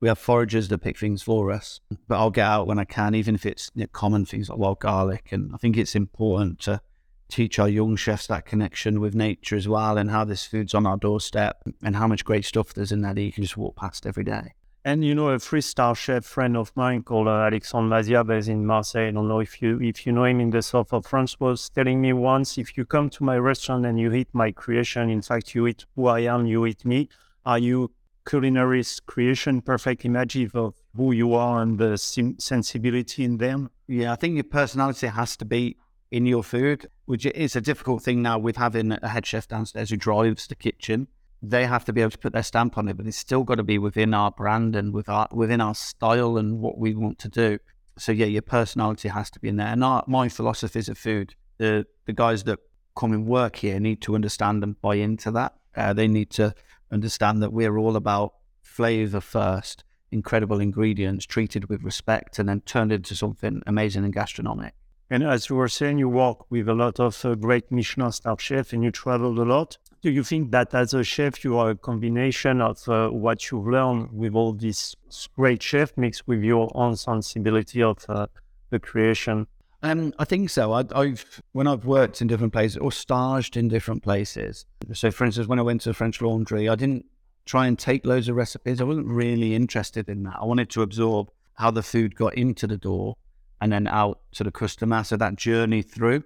We 0.00 0.08
have 0.08 0.18
foragers 0.18 0.68
that 0.68 0.78
pick 0.78 0.98
things 0.98 1.22
for 1.22 1.50
us, 1.50 1.80
but 2.06 2.18
I'll 2.18 2.30
get 2.30 2.46
out 2.46 2.66
when 2.66 2.78
I 2.78 2.84
can, 2.84 3.14
even 3.14 3.34
if 3.34 3.44
it's 3.44 3.70
you 3.74 3.82
know, 3.82 3.88
common 3.88 4.24
things 4.24 4.48
like 4.48 4.58
wild 4.58 4.78
garlic. 4.78 5.32
And 5.32 5.52
I 5.52 5.56
think 5.56 5.76
it's 5.76 5.96
important 5.96 6.60
to 6.60 6.80
teach 7.28 7.58
our 7.58 7.68
young 7.68 7.96
chefs 7.96 8.26
that 8.28 8.46
connection 8.46 9.00
with 9.00 9.14
nature 9.14 9.56
as 9.56 9.68
well 9.68 9.98
and 9.98 10.10
how 10.10 10.24
this 10.24 10.46
food's 10.46 10.74
on 10.74 10.86
our 10.86 10.96
doorstep 10.96 11.62
and 11.82 11.96
how 11.96 12.06
much 12.06 12.24
great 12.24 12.44
stuff 12.44 12.72
there's 12.72 12.92
in 12.92 13.02
there 13.02 13.14
that 13.14 13.20
you 13.20 13.32
can 13.32 13.42
just 13.42 13.56
walk 13.56 13.76
past 13.76 14.06
every 14.06 14.24
day. 14.24 14.54
And 14.84 15.04
you 15.04 15.14
know, 15.14 15.28
a 15.28 15.38
three-star 15.38 15.94
chef 15.94 16.24
friend 16.24 16.56
of 16.56 16.74
mine 16.74 17.02
called 17.02 17.28
uh, 17.28 17.32
Alexandre 17.32 17.96
Mazzia, 17.96 18.26
based 18.26 18.48
in 18.48 18.64
Marseille. 18.64 19.08
I 19.08 19.10
don't 19.10 19.28
know 19.28 19.40
if 19.40 19.60
you 19.60 19.78
if 19.82 20.06
you 20.06 20.12
know 20.12 20.24
him 20.24 20.40
in 20.40 20.50
the 20.50 20.62
south 20.62 20.94
of 20.94 21.04
France. 21.04 21.38
Was 21.40 21.68
telling 21.68 22.00
me 22.00 22.12
once, 22.12 22.56
if 22.56 22.76
you 22.78 22.86
come 22.86 23.10
to 23.10 23.24
my 23.24 23.36
restaurant 23.36 23.84
and 23.84 23.98
you 24.00 24.12
eat 24.12 24.28
my 24.32 24.50
creation, 24.52 25.10
in 25.10 25.20
fact, 25.20 25.54
you 25.54 25.66
eat 25.66 25.84
who 25.94 26.06
I 26.06 26.20
am, 26.20 26.46
you 26.46 26.64
eat 26.64 26.86
me. 26.86 27.08
Are 27.44 27.58
you 27.58 27.90
culinary 28.28 28.84
creation, 29.06 29.62
perfect 29.62 30.04
image 30.04 30.36
of 30.54 30.74
who 30.94 31.12
you 31.12 31.34
are 31.34 31.62
and 31.62 31.78
the 31.78 31.96
sim- 31.96 32.38
sensibility 32.38 33.24
in 33.24 33.38
them? 33.38 33.70
Yeah, 33.86 34.12
I 34.12 34.16
think 34.16 34.34
your 34.34 34.44
personality 34.44 35.06
has 35.06 35.36
to 35.38 35.44
be 35.44 35.76
in 36.10 36.26
your 36.26 36.42
food, 36.42 36.86
which 37.06 37.24
is 37.26 37.56
a 37.56 37.60
difficult 37.60 38.02
thing 38.02 38.22
now 38.22 38.38
with 38.38 38.56
having 38.56 38.92
a 38.92 39.08
head 39.08 39.24
chef 39.26 39.48
downstairs 39.48 39.90
who 39.90 39.96
drives 39.96 40.46
the 40.46 40.54
kitchen. 40.54 41.08
They 41.40 41.66
have 41.66 41.84
to 41.86 41.92
be 41.92 42.00
able 42.00 42.10
to 42.10 42.18
put 42.18 42.32
their 42.32 42.42
stamp 42.42 42.76
on 42.76 42.88
it, 42.88 42.96
but 42.96 43.06
it's 43.06 43.16
still 43.16 43.44
got 43.44 43.56
to 43.56 43.62
be 43.62 43.78
within 43.78 44.12
our 44.12 44.30
brand 44.30 44.76
and 44.76 44.92
with 44.92 45.08
our, 45.08 45.28
within 45.32 45.60
our 45.60 45.74
style 45.74 46.36
and 46.36 46.58
what 46.60 46.78
we 46.78 46.94
want 46.94 47.18
to 47.20 47.28
do. 47.28 47.58
So 47.96 48.12
yeah, 48.12 48.26
your 48.26 48.42
personality 48.42 49.08
has 49.08 49.30
to 49.30 49.40
be 49.40 49.48
in 49.48 49.56
there. 49.56 49.68
And 49.68 49.82
our, 49.82 50.04
my 50.06 50.28
philosophies 50.28 50.88
of 50.88 50.98
food, 50.98 51.34
the 51.58 51.86
the 52.06 52.12
guys 52.12 52.44
that 52.44 52.58
come 52.96 53.12
and 53.12 53.26
work 53.26 53.56
here 53.56 53.78
need 53.78 54.00
to 54.02 54.14
understand 54.14 54.62
and 54.62 54.80
buy 54.80 54.96
into 54.96 55.30
that. 55.32 55.54
Uh, 55.76 55.92
they 55.92 56.08
need 56.08 56.30
to 56.30 56.54
understand 56.90 57.42
that 57.42 57.52
we're 57.52 57.76
all 57.76 57.96
about 57.96 58.34
flavor 58.62 59.20
first, 59.20 59.84
incredible 60.10 60.60
ingredients 60.60 61.26
treated 61.26 61.68
with 61.68 61.82
respect, 61.82 62.38
and 62.38 62.48
then 62.48 62.60
turned 62.62 62.92
into 62.92 63.14
something 63.14 63.62
amazing 63.66 64.04
and 64.04 64.12
gastronomic. 64.12 64.74
And 65.10 65.22
as 65.22 65.48
you 65.48 65.56
were 65.56 65.68
saying, 65.68 65.98
you 65.98 66.08
work 66.08 66.50
with 66.50 66.68
a 66.68 66.74
lot 66.74 67.00
of 67.00 67.24
uh, 67.24 67.34
great 67.34 67.72
Michelin 67.72 68.12
star 68.12 68.38
chefs 68.38 68.74
and 68.74 68.84
you 68.84 68.90
travel 68.90 69.40
a 69.40 69.42
lot. 69.42 69.78
Do 70.02 70.10
you 70.10 70.22
think 70.22 70.50
that 70.50 70.74
as 70.74 70.92
a 70.92 71.02
chef, 71.02 71.42
you 71.42 71.56
are 71.56 71.70
a 71.70 71.76
combination 71.76 72.60
of 72.60 72.86
uh, 72.88 73.08
what 73.08 73.50
you've 73.50 73.66
learned 73.66 74.12
with 74.12 74.34
all 74.34 74.52
these 74.52 74.94
great 75.34 75.62
chefs 75.62 75.94
mixed 75.96 76.28
with 76.28 76.42
your 76.42 76.70
own 76.74 76.94
sensibility 76.94 77.82
of 77.82 78.04
uh, 78.08 78.26
the 78.68 78.78
creation? 78.78 79.46
Um, 79.82 80.12
I 80.18 80.24
think 80.24 80.50
so. 80.50 80.72
I, 80.72 80.84
have 80.92 81.24
when 81.52 81.68
I've 81.68 81.84
worked 81.84 82.20
in 82.20 82.26
different 82.26 82.52
places 82.52 82.78
or 82.78 82.90
staged 82.90 83.56
in 83.56 83.68
different 83.68 84.02
places. 84.02 84.66
So, 84.92 85.10
for 85.10 85.24
instance, 85.24 85.46
when 85.46 85.58
I 85.58 85.62
went 85.62 85.82
to 85.82 85.94
French 85.94 86.20
Laundry, 86.20 86.68
I 86.68 86.74
didn't 86.74 87.06
try 87.46 87.66
and 87.66 87.78
take 87.78 88.04
loads 88.04 88.28
of 88.28 88.36
recipes. 88.36 88.80
I 88.80 88.84
wasn't 88.84 89.06
really 89.06 89.54
interested 89.54 90.08
in 90.08 90.24
that. 90.24 90.36
I 90.40 90.44
wanted 90.44 90.68
to 90.70 90.82
absorb 90.82 91.30
how 91.54 91.70
the 91.70 91.82
food 91.82 92.16
got 92.16 92.34
into 92.34 92.66
the 92.66 92.76
door 92.76 93.16
and 93.60 93.72
then 93.72 93.86
out 93.86 94.20
to 94.32 94.44
the 94.44 94.50
customer. 94.50 95.04
So 95.04 95.16
that 95.16 95.36
journey 95.36 95.82
through, 95.82 96.24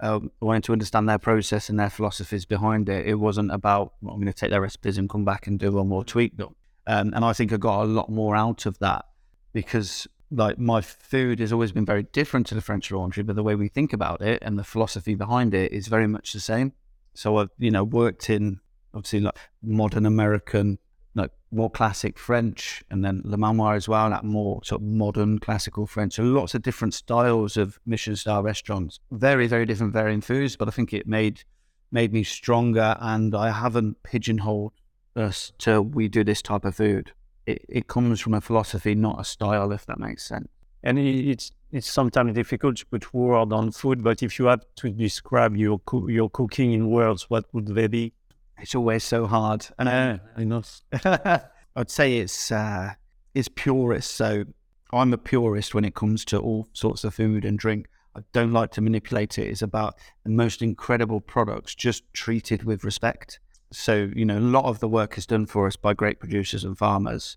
um, 0.00 0.30
I 0.40 0.44
wanted 0.44 0.64
to 0.64 0.72
understand 0.72 1.08
their 1.08 1.18
process 1.18 1.68
and 1.68 1.78
their 1.78 1.90
philosophies 1.90 2.46
behind 2.46 2.88
it. 2.88 3.06
It 3.06 3.14
wasn't 3.14 3.52
about 3.52 3.94
well, 4.00 4.14
I'm 4.14 4.20
going 4.20 4.32
to 4.32 4.38
take 4.38 4.50
their 4.50 4.60
recipes 4.62 4.96
and 4.96 5.08
come 5.08 5.24
back 5.24 5.46
and 5.46 5.58
do 5.58 5.72
one 5.72 5.88
more 5.88 6.04
tweak 6.04 6.36
them. 6.36 6.54
Um, 6.86 7.12
and 7.14 7.24
I 7.24 7.32
think 7.32 7.52
I 7.52 7.56
got 7.56 7.84
a 7.84 7.86
lot 7.86 8.10
more 8.10 8.34
out 8.36 8.66
of 8.66 8.78
that 8.80 9.06
because 9.52 10.06
like 10.34 10.58
my 10.58 10.80
food 10.80 11.38
has 11.40 11.52
always 11.52 11.72
been 11.72 11.84
very 11.84 12.04
different 12.04 12.46
to 12.48 12.54
the 12.54 12.60
French 12.60 12.90
Laundry, 12.90 13.22
but 13.22 13.36
the 13.36 13.42
way 13.42 13.54
we 13.54 13.68
think 13.68 13.92
about 13.92 14.20
it 14.20 14.42
and 14.42 14.58
the 14.58 14.64
philosophy 14.64 15.14
behind 15.14 15.54
it 15.54 15.72
is 15.72 15.88
very 15.88 16.06
much 16.06 16.32
the 16.32 16.40
same. 16.40 16.72
So 17.14 17.38
I've 17.38 17.50
you 17.58 17.70
know 17.70 17.84
worked 17.84 18.28
in 18.30 18.60
obviously 18.92 19.20
like 19.20 19.36
modern 19.62 20.06
American 20.06 20.78
like 21.14 21.30
more 21.52 21.70
classic 21.70 22.18
French, 22.18 22.82
and 22.90 23.04
then 23.04 23.22
Le 23.24 23.36
Manoir 23.36 23.74
as 23.74 23.88
well, 23.88 24.10
that 24.10 24.24
more 24.24 24.60
sort 24.64 24.80
of 24.80 24.86
modern 24.86 25.38
classical 25.38 25.86
French. 25.86 26.14
So 26.14 26.24
lots 26.24 26.54
of 26.54 26.62
different 26.62 26.92
styles 26.92 27.56
of 27.56 27.78
Michelin 27.86 28.16
star 28.16 28.42
restaurants, 28.42 28.98
very 29.12 29.46
very 29.46 29.66
different 29.66 29.92
varying 29.92 30.20
foods. 30.20 30.56
But 30.56 30.68
I 30.68 30.72
think 30.72 30.92
it 30.92 31.06
made 31.06 31.44
made 31.92 32.12
me 32.12 32.24
stronger, 32.24 32.96
and 33.00 33.34
I 33.34 33.52
haven't 33.52 34.02
pigeonholed 34.02 34.72
us 35.14 35.52
to 35.58 35.80
we 35.80 36.08
do 36.08 36.24
this 36.24 36.42
type 36.42 36.64
of 36.64 36.74
food. 36.74 37.12
It, 37.46 37.64
it 37.68 37.86
comes 37.86 38.20
from 38.20 38.34
a 38.34 38.40
philosophy, 38.40 38.94
not 38.94 39.20
a 39.20 39.24
style, 39.24 39.72
if 39.72 39.86
that 39.86 39.98
makes 39.98 40.24
sense. 40.24 40.48
And 40.82 40.98
it's 40.98 41.52
it's 41.72 41.90
sometimes 41.90 42.34
difficult 42.34 42.76
to 42.76 42.86
put 42.86 43.12
word 43.12 43.52
on 43.52 43.72
food, 43.72 44.04
but 44.04 44.22
if 44.22 44.38
you 44.38 44.46
had 44.46 44.60
to 44.76 44.90
describe 44.90 45.56
your 45.56 45.78
co- 45.80 46.08
your 46.08 46.30
cooking 46.30 46.72
in 46.72 46.90
words, 46.90 47.28
what 47.28 47.46
would 47.52 47.66
they 47.66 47.86
be? 47.88 48.12
It's 48.60 48.74
always 48.74 49.02
so 49.02 49.26
hard, 49.26 49.66
and 49.78 49.88
uh, 49.88 50.18
I 50.36 50.44
know. 50.44 50.62
I'd 51.76 51.90
say 51.90 52.18
it's 52.18 52.52
uh, 52.52 52.92
it's 53.34 53.48
purist. 53.48 54.12
So 54.12 54.44
I'm 54.92 55.12
a 55.12 55.18
purist 55.18 55.74
when 55.74 55.84
it 55.84 55.94
comes 55.94 56.24
to 56.26 56.38
all 56.38 56.68
sorts 56.72 57.02
of 57.02 57.14
food 57.14 57.44
and 57.44 57.58
drink. 57.58 57.88
I 58.16 58.20
don't 58.32 58.52
like 58.52 58.70
to 58.72 58.80
manipulate 58.80 59.38
it. 59.38 59.48
It's 59.48 59.62
about 59.62 59.96
the 60.22 60.30
most 60.30 60.62
incredible 60.62 61.20
products, 61.20 61.74
just 61.74 62.04
treated 62.12 62.62
with 62.62 62.84
respect. 62.84 63.40
So 63.76 64.10
you 64.14 64.24
know, 64.24 64.38
a 64.38 64.40
lot 64.40 64.64
of 64.64 64.80
the 64.80 64.88
work 64.88 65.18
is 65.18 65.26
done 65.26 65.46
for 65.46 65.66
us 65.66 65.76
by 65.76 65.94
great 65.94 66.20
producers 66.20 66.64
and 66.64 66.76
farmers. 66.76 67.36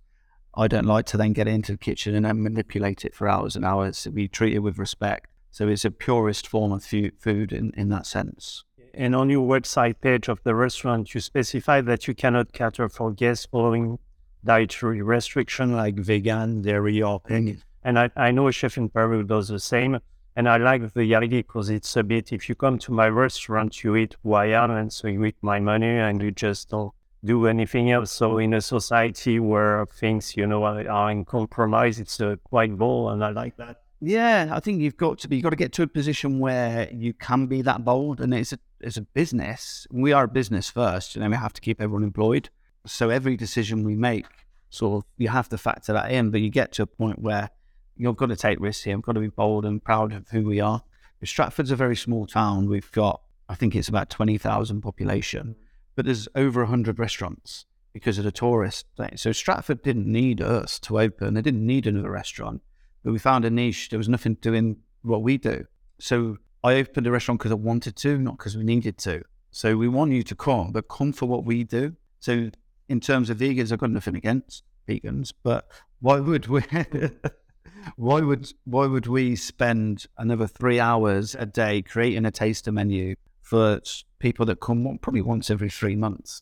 I 0.55 0.67
don't 0.67 0.85
like 0.85 1.05
to 1.07 1.17
then 1.17 1.33
get 1.33 1.47
into 1.47 1.73
the 1.73 1.77
kitchen 1.77 2.15
and 2.15 2.25
then 2.25 2.41
manipulate 2.41 3.05
it 3.05 3.13
for 3.13 3.27
hours 3.27 3.55
and 3.55 3.63
hours. 3.63 4.07
We 4.11 4.27
treat 4.27 4.55
it 4.55 4.59
with 4.59 4.79
respect. 4.79 5.29
So 5.51 5.67
it's 5.67 5.85
a 5.85 5.91
purist 5.91 6.47
form 6.47 6.71
of 6.71 6.83
food 6.83 7.51
in, 7.51 7.71
in 7.77 7.89
that 7.89 8.05
sense. 8.05 8.63
And 8.93 9.15
on 9.15 9.29
your 9.29 9.47
website 9.47 10.01
page 10.01 10.27
of 10.27 10.41
the 10.43 10.55
restaurant, 10.55 11.13
you 11.13 11.21
specify 11.21 11.81
that 11.81 12.07
you 12.07 12.15
cannot 12.15 12.53
cater 12.53 12.89
for 12.89 13.11
guests 13.11 13.45
following 13.45 13.99
dietary 14.43 15.03
restriction 15.03 15.75
like 15.75 15.95
vegan, 15.95 16.63
dairy, 16.63 17.01
or 17.03 17.19
pig. 17.19 17.45
Mm. 17.45 17.61
And 17.83 17.99
I, 17.99 18.09
I 18.15 18.31
know 18.31 18.47
a 18.47 18.51
chef 18.51 18.77
in 18.77 18.89
Peru 18.89 19.23
does 19.23 19.49
the 19.49 19.59
same. 19.59 19.99
And 20.37 20.47
I 20.47 20.57
like 20.57 20.93
the 20.93 21.15
idea 21.15 21.41
because 21.41 21.71
it's 21.71 21.95
a 21.95 22.03
bit, 22.03 22.31
if 22.31 22.47
you 22.47 22.53
come 22.53 22.77
to 22.77 22.91
my 22.91 23.09
restaurant, 23.09 23.83
you 23.83 23.95
eat 23.95 24.15
who 24.21 24.35
and 24.35 24.93
so 24.93 25.07
you 25.07 25.25
eat 25.25 25.35
my 25.41 25.59
money, 25.59 25.97
and 25.97 26.21
you 26.21 26.29
just 26.29 26.69
don't 26.69 26.93
do 27.25 27.47
anything 27.47 27.89
else. 27.89 28.11
So 28.11 28.37
in 28.37 28.53
a 28.53 28.61
society 28.61 29.39
where 29.39 29.87
things, 29.87 30.37
you 30.37 30.45
know, 30.45 30.63
are, 30.63 30.87
are 30.87 31.09
in 31.09 31.25
compromise, 31.25 31.99
it's 31.99 32.21
uh, 32.21 32.35
quite 32.43 32.77
bold, 32.77 33.13
and 33.13 33.25
I 33.25 33.31
like 33.31 33.57
that. 33.57 33.81
Yeah, 33.99 34.49
I 34.51 34.59
think 34.59 34.79
you've 34.79 34.95
got 34.95 35.17
to 35.19 35.27
be. 35.27 35.37
You've 35.37 35.43
got 35.43 35.49
to 35.49 35.55
get 35.55 35.73
to 35.73 35.81
a 35.81 35.87
position 35.87 36.37
where 36.37 36.87
you 36.93 37.13
can 37.13 37.47
be 37.47 37.63
that 37.63 37.83
bold, 37.83 38.21
and 38.21 38.31
it's 38.31 38.53
a 38.53 38.59
it's 38.79 38.97
a 38.97 39.01
business. 39.01 39.87
We 39.89 40.13
are 40.13 40.25
a 40.25 40.27
business 40.27 40.69
first, 40.69 41.15
and 41.15 41.23
then 41.23 41.31
we 41.31 41.37
have 41.37 41.53
to 41.53 41.61
keep 41.61 41.81
everyone 41.81 42.03
employed. 42.03 42.49
So 42.85 43.09
every 43.09 43.37
decision 43.37 43.83
we 43.83 43.95
make, 43.95 44.27
sort 44.69 45.03
of, 45.03 45.09
you 45.17 45.29
have 45.29 45.49
to 45.49 45.57
factor 45.57 45.93
that 45.93 46.11
in. 46.11 46.29
But 46.29 46.41
you 46.41 46.51
get 46.51 46.73
to 46.73 46.83
a 46.83 46.85
point 46.85 47.17
where 47.17 47.49
you've 47.97 48.17
got 48.17 48.27
to 48.27 48.35
take 48.35 48.59
risks 48.59 48.83
here. 48.83 48.95
I've 48.95 49.01
got 49.01 49.13
to 49.13 49.19
be 49.19 49.27
bold 49.27 49.65
and 49.65 49.83
proud 49.83 50.13
of 50.13 50.27
who 50.29 50.45
we 50.45 50.59
are. 50.59 50.83
Stratford's 51.23 51.71
a 51.71 51.75
very 51.75 51.95
small 51.95 52.27
town. 52.27 52.69
We've 52.69 52.91
got, 52.91 53.21
I 53.49 53.55
think 53.55 53.75
it's 53.75 53.89
about 53.89 54.09
twenty 54.09 54.37
thousand 54.37 54.81
population, 54.81 55.47
mm. 55.47 55.55
but 55.95 56.05
there's 56.05 56.27
over 56.35 56.65
hundred 56.65 56.99
restaurants 56.99 57.65
because 57.93 58.17
of 58.19 58.23
the 58.23 58.31
tourist 58.31 58.85
thing. 58.95 59.17
So 59.17 59.31
Stratford 59.31 59.81
didn't 59.81 60.05
need 60.05 60.41
us 60.41 60.77
to 60.81 60.99
open. 60.99 61.33
They 61.33 61.41
didn't 61.41 61.65
need 61.65 61.87
another 61.87 62.11
restaurant 62.11 62.61
but 63.07 63.13
we 63.13 63.19
found 63.19 63.45
a 63.45 63.49
niche. 63.49 63.87
There 63.87 63.97
was 63.97 64.09
nothing 64.09 64.33
doing 64.41 64.75
what 65.01 65.21
we 65.21 65.37
do. 65.37 65.65
So 65.97 66.39
I 66.61 66.73
opened 66.73 67.07
a 67.07 67.11
restaurant 67.11 67.39
because 67.39 67.53
I 67.53 67.55
wanted 67.55 67.95
to, 67.95 68.17
not 68.17 68.37
because 68.37 68.57
we 68.57 68.65
needed 68.65 68.97
to. 68.97 69.23
So 69.51 69.77
we 69.77 69.87
want 69.87 70.11
you 70.11 70.23
to 70.23 70.35
come, 70.35 70.73
but 70.73 70.89
come 70.89 71.13
for 71.13 71.25
what 71.25 71.45
we 71.45 71.63
do. 71.63 71.95
So 72.19 72.49
in 72.89 72.99
terms 72.99 73.29
of 73.29 73.37
vegans, 73.37 73.71
I've 73.71 73.79
got 73.79 73.91
nothing 73.91 74.17
against 74.17 74.63
vegans, 74.89 75.31
but 75.41 75.69
why 76.01 76.19
would 76.19 76.47
we? 76.47 76.63
why 77.95 78.21
would 78.21 78.51
why 78.65 78.85
would 78.85 79.07
we 79.07 79.35
spend 79.35 80.05
another 80.17 80.47
three 80.47 80.79
hours 80.79 81.35
a 81.35 81.45
day 81.45 81.81
creating 81.81 82.25
a 82.25 82.31
taster 82.31 82.71
menu 82.71 83.15
for 83.41 83.81
people 84.19 84.45
that 84.45 84.59
come 84.59 84.97
probably 85.01 85.21
once 85.21 85.49
every 85.49 85.69
three 85.69 85.95
months? 85.95 86.41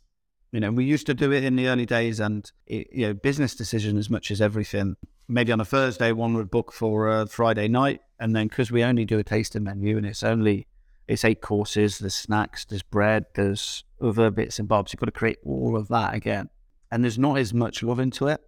You 0.51 0.61
know, 0.61 0.71
we 0.71 0.85
used 0.85 1.05
to 1.07 1.13
do 1.13 1.31
it 1.31 1.43
in 1.43 1.55
the 1.57 1.67
early 1.67 1.85
days, 1.85 2.19
and 2.19 2.49
it, 2.65 2.87
you 2.91 3.07
know, 3.07 3.13
business 3.13 3.55
decision 3.55 3.97
as 3.97 4.09
much 4.09 4.31
as 4.31 4.41
everything. 4.41 4.95
Maybe 5.27 5.51
on 5.51 5.59
a 5.59 5.65
Thursday, 5.65 6.11
one 6.11 6.33
would 6.35 6.49
book 6.49 6.71
for 6.71 7.09
a 7.09 7.27
Friday 7.27 7.67
night, 7.67 8.01
and 8.19 8.35
then 8.35 8.47
because 8.47 8.71
we 8.71 8.83
only 8.83 9.05
do 9.05 9.19
a 9.19 9.23
taster 9.23 9.59
menu, 9.59 9.97
and 9.97 10.05
it's 10.05 10.23
only 10.23 10.67
it's 11.07 11.25
eight 11.25 11.41
courses. 11.41 11.99
There's 11.99 12.15
snacks, 12.15 12.65
there's 12.65 12.83
bread, 12.83 13.25
there's 13.35 13.83
other 14.01 14.31
bits 14.31 14.59
and 14.59 14.67
bobs. 14.67 14.93
You've 14.93 14.99
got 14.99 15.07
to 15.07 15.11
create 15.11 15.39
all 15.45 15.75
of 15.75 15.87
that 15.89 16.13
again, 16.13 16.49
and 16.91 17.03
there's 17.03 17.19
not 17.19 17.37
as 17.37 17.53
much 17.53 17.83
love 17.83 17.99
into 17.99 18.27
it. 18.27 18.41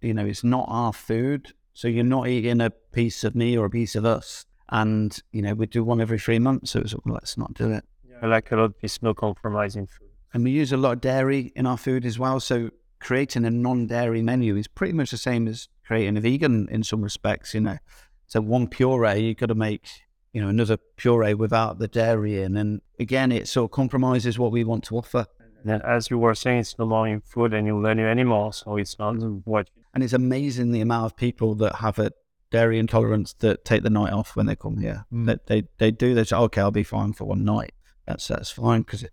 You 0.00 0.12
know, 0.12 0.26
it's 0.26 0.44
not 0.44 0.66
our 0.68 0.92
food, 0.92 1.54
so 1.74 1.88
you're 1.88 2.04
not 2.04 2.28
eating 2.28 2.60
a 2.60 2.70
piece 2.70 3.24
of 3.24 3.34
me 3.34 3.58
or 3.58 3.66
a 3.66 3.70
piece 3.70 3.94
of 3.94 4.04
us. 4.04 4.46
And 4.70 5.16
you 5.32 5.42
know, 5.42 5.54
we 5.54 5.66
do 5.66 5.84
one 5.84 6.00
every 6.00 6.18
three 6.18 6.38
months, 6.38 6.70
so 6.70 6.80
it's 6.80 6.94
let's 7.04 7.36
not 7.36 7.52
do 7.54 7.70
it. 7.70 7.84
Yeah, 8.08 8.16
I 8.22 8.26
like 8.26 8.50
a 8.52 8.56
lot. 8.56 8.64
of 8.64 8.74
It's 8.80 9.02
no 9.02 9.12
compromising 9.12 9.86
food. 9.86 10.08
and 10.32 10.42
we 10.44 10.50
use 10.52 10.72
a 10.72 10.76
lot 10.76 10.92
of 10.92 11.00
dairy 11.02 11.52
in 11.54 11.66
our 11.66 11.76
food 11.76 12.06
as 12.06 12.18
well. 12.18 12.40
So 12.40 12.70
creating 13.00 13.44
a 13.44 13.50
non-dairy 13.50 14.22
menu 14.22 14.56
is 14.56 14.66
pretty 14.66 14.94
much 14.94 15.10
the 15.10 15.18
same 15.18 15.46
as 15.46 15.68
creating 15.86 16.16
a 16.16 16.20
vegan 16.20 16.68
in 16.70 16.82
some 16.82 17.02
respects. 17.02 17.52
You 17.52 17.60
know, 17.60 17.78
so 18.26 18.40
one 18.40 18.66
puree 18.68 19.20
you've 19.20 19.36
got 19.36 19.46
to 19.46 19.54
make 19.54 19.86
you 20.32 20.40
know 20.40 20.48
another 20.48 20.78
puree 20.96 21.34
without 21.34 21.78
the 21.78 21.88
dairy 21.88 22.42
in, 22.42 22.56
and 22.56 22.80
again 22.98 23.30
it 23.30 23.46
sort 23.48 23.70
of 23.70 23.72
compromises 23.72 24.38
what 24.38 24.50
we 24.50 24.64
want 24.64 24.84
to 24.84 24.96
offer. 24.96 25.26
And 25.64 25.82
as 25.82 26.10
you 26.10 26.18
were 26.18 26.34
saying, 26.34 26.60
it's 26.60 26.78
no 26.78 26.86
more 26.86 27.08
in 27.08 27.20
food 27.20 27.54
and 27.54 27.66
you 27.66 27.78
learn 27.78 27.98
anymore, 27.98 28.52
so 28.52 28.76
it's 28.76 28.98
not 28.98 29.14
what. 29.44 29.70
And 29.94 30.02
it's 30.02 30.12
amazing 30.12 30.72
the 30.72 30.80
amount 30.80 31.06
of 31.06 31.16
people 31.16 31.54
that 31.56 31.76
have 31.76 31.98
a 31.98 32.12
dairy 32.50 32.78
intolerance 32.78 33.32
that 33.40 33.64
take 33.64 33.82
the 33.82 33.90
night 33.90 34.12
off 34.12 34.36
when 34.36 34.46
they 34.46 34.56
come 34.56 34.78
here. 34.78 35.06
Mm. 35.12 35.26
That 35.26 35.46
they 35.46 35.64
they 35.78 35.90
do. 35.90 36.14
They 36.14 36.24
say, 36.24 36.36
okay, 36.36 36.60
I'll 36.60 36.70
be 36.70 36.84
fine 36.84 37.12
for 37.12 37.24
one 37.24 37.44
night. 37.44 37.72
That's 38.06 38.28
that's 38.28 38.50
fine 38.50 38.82
because, 38.82 39.04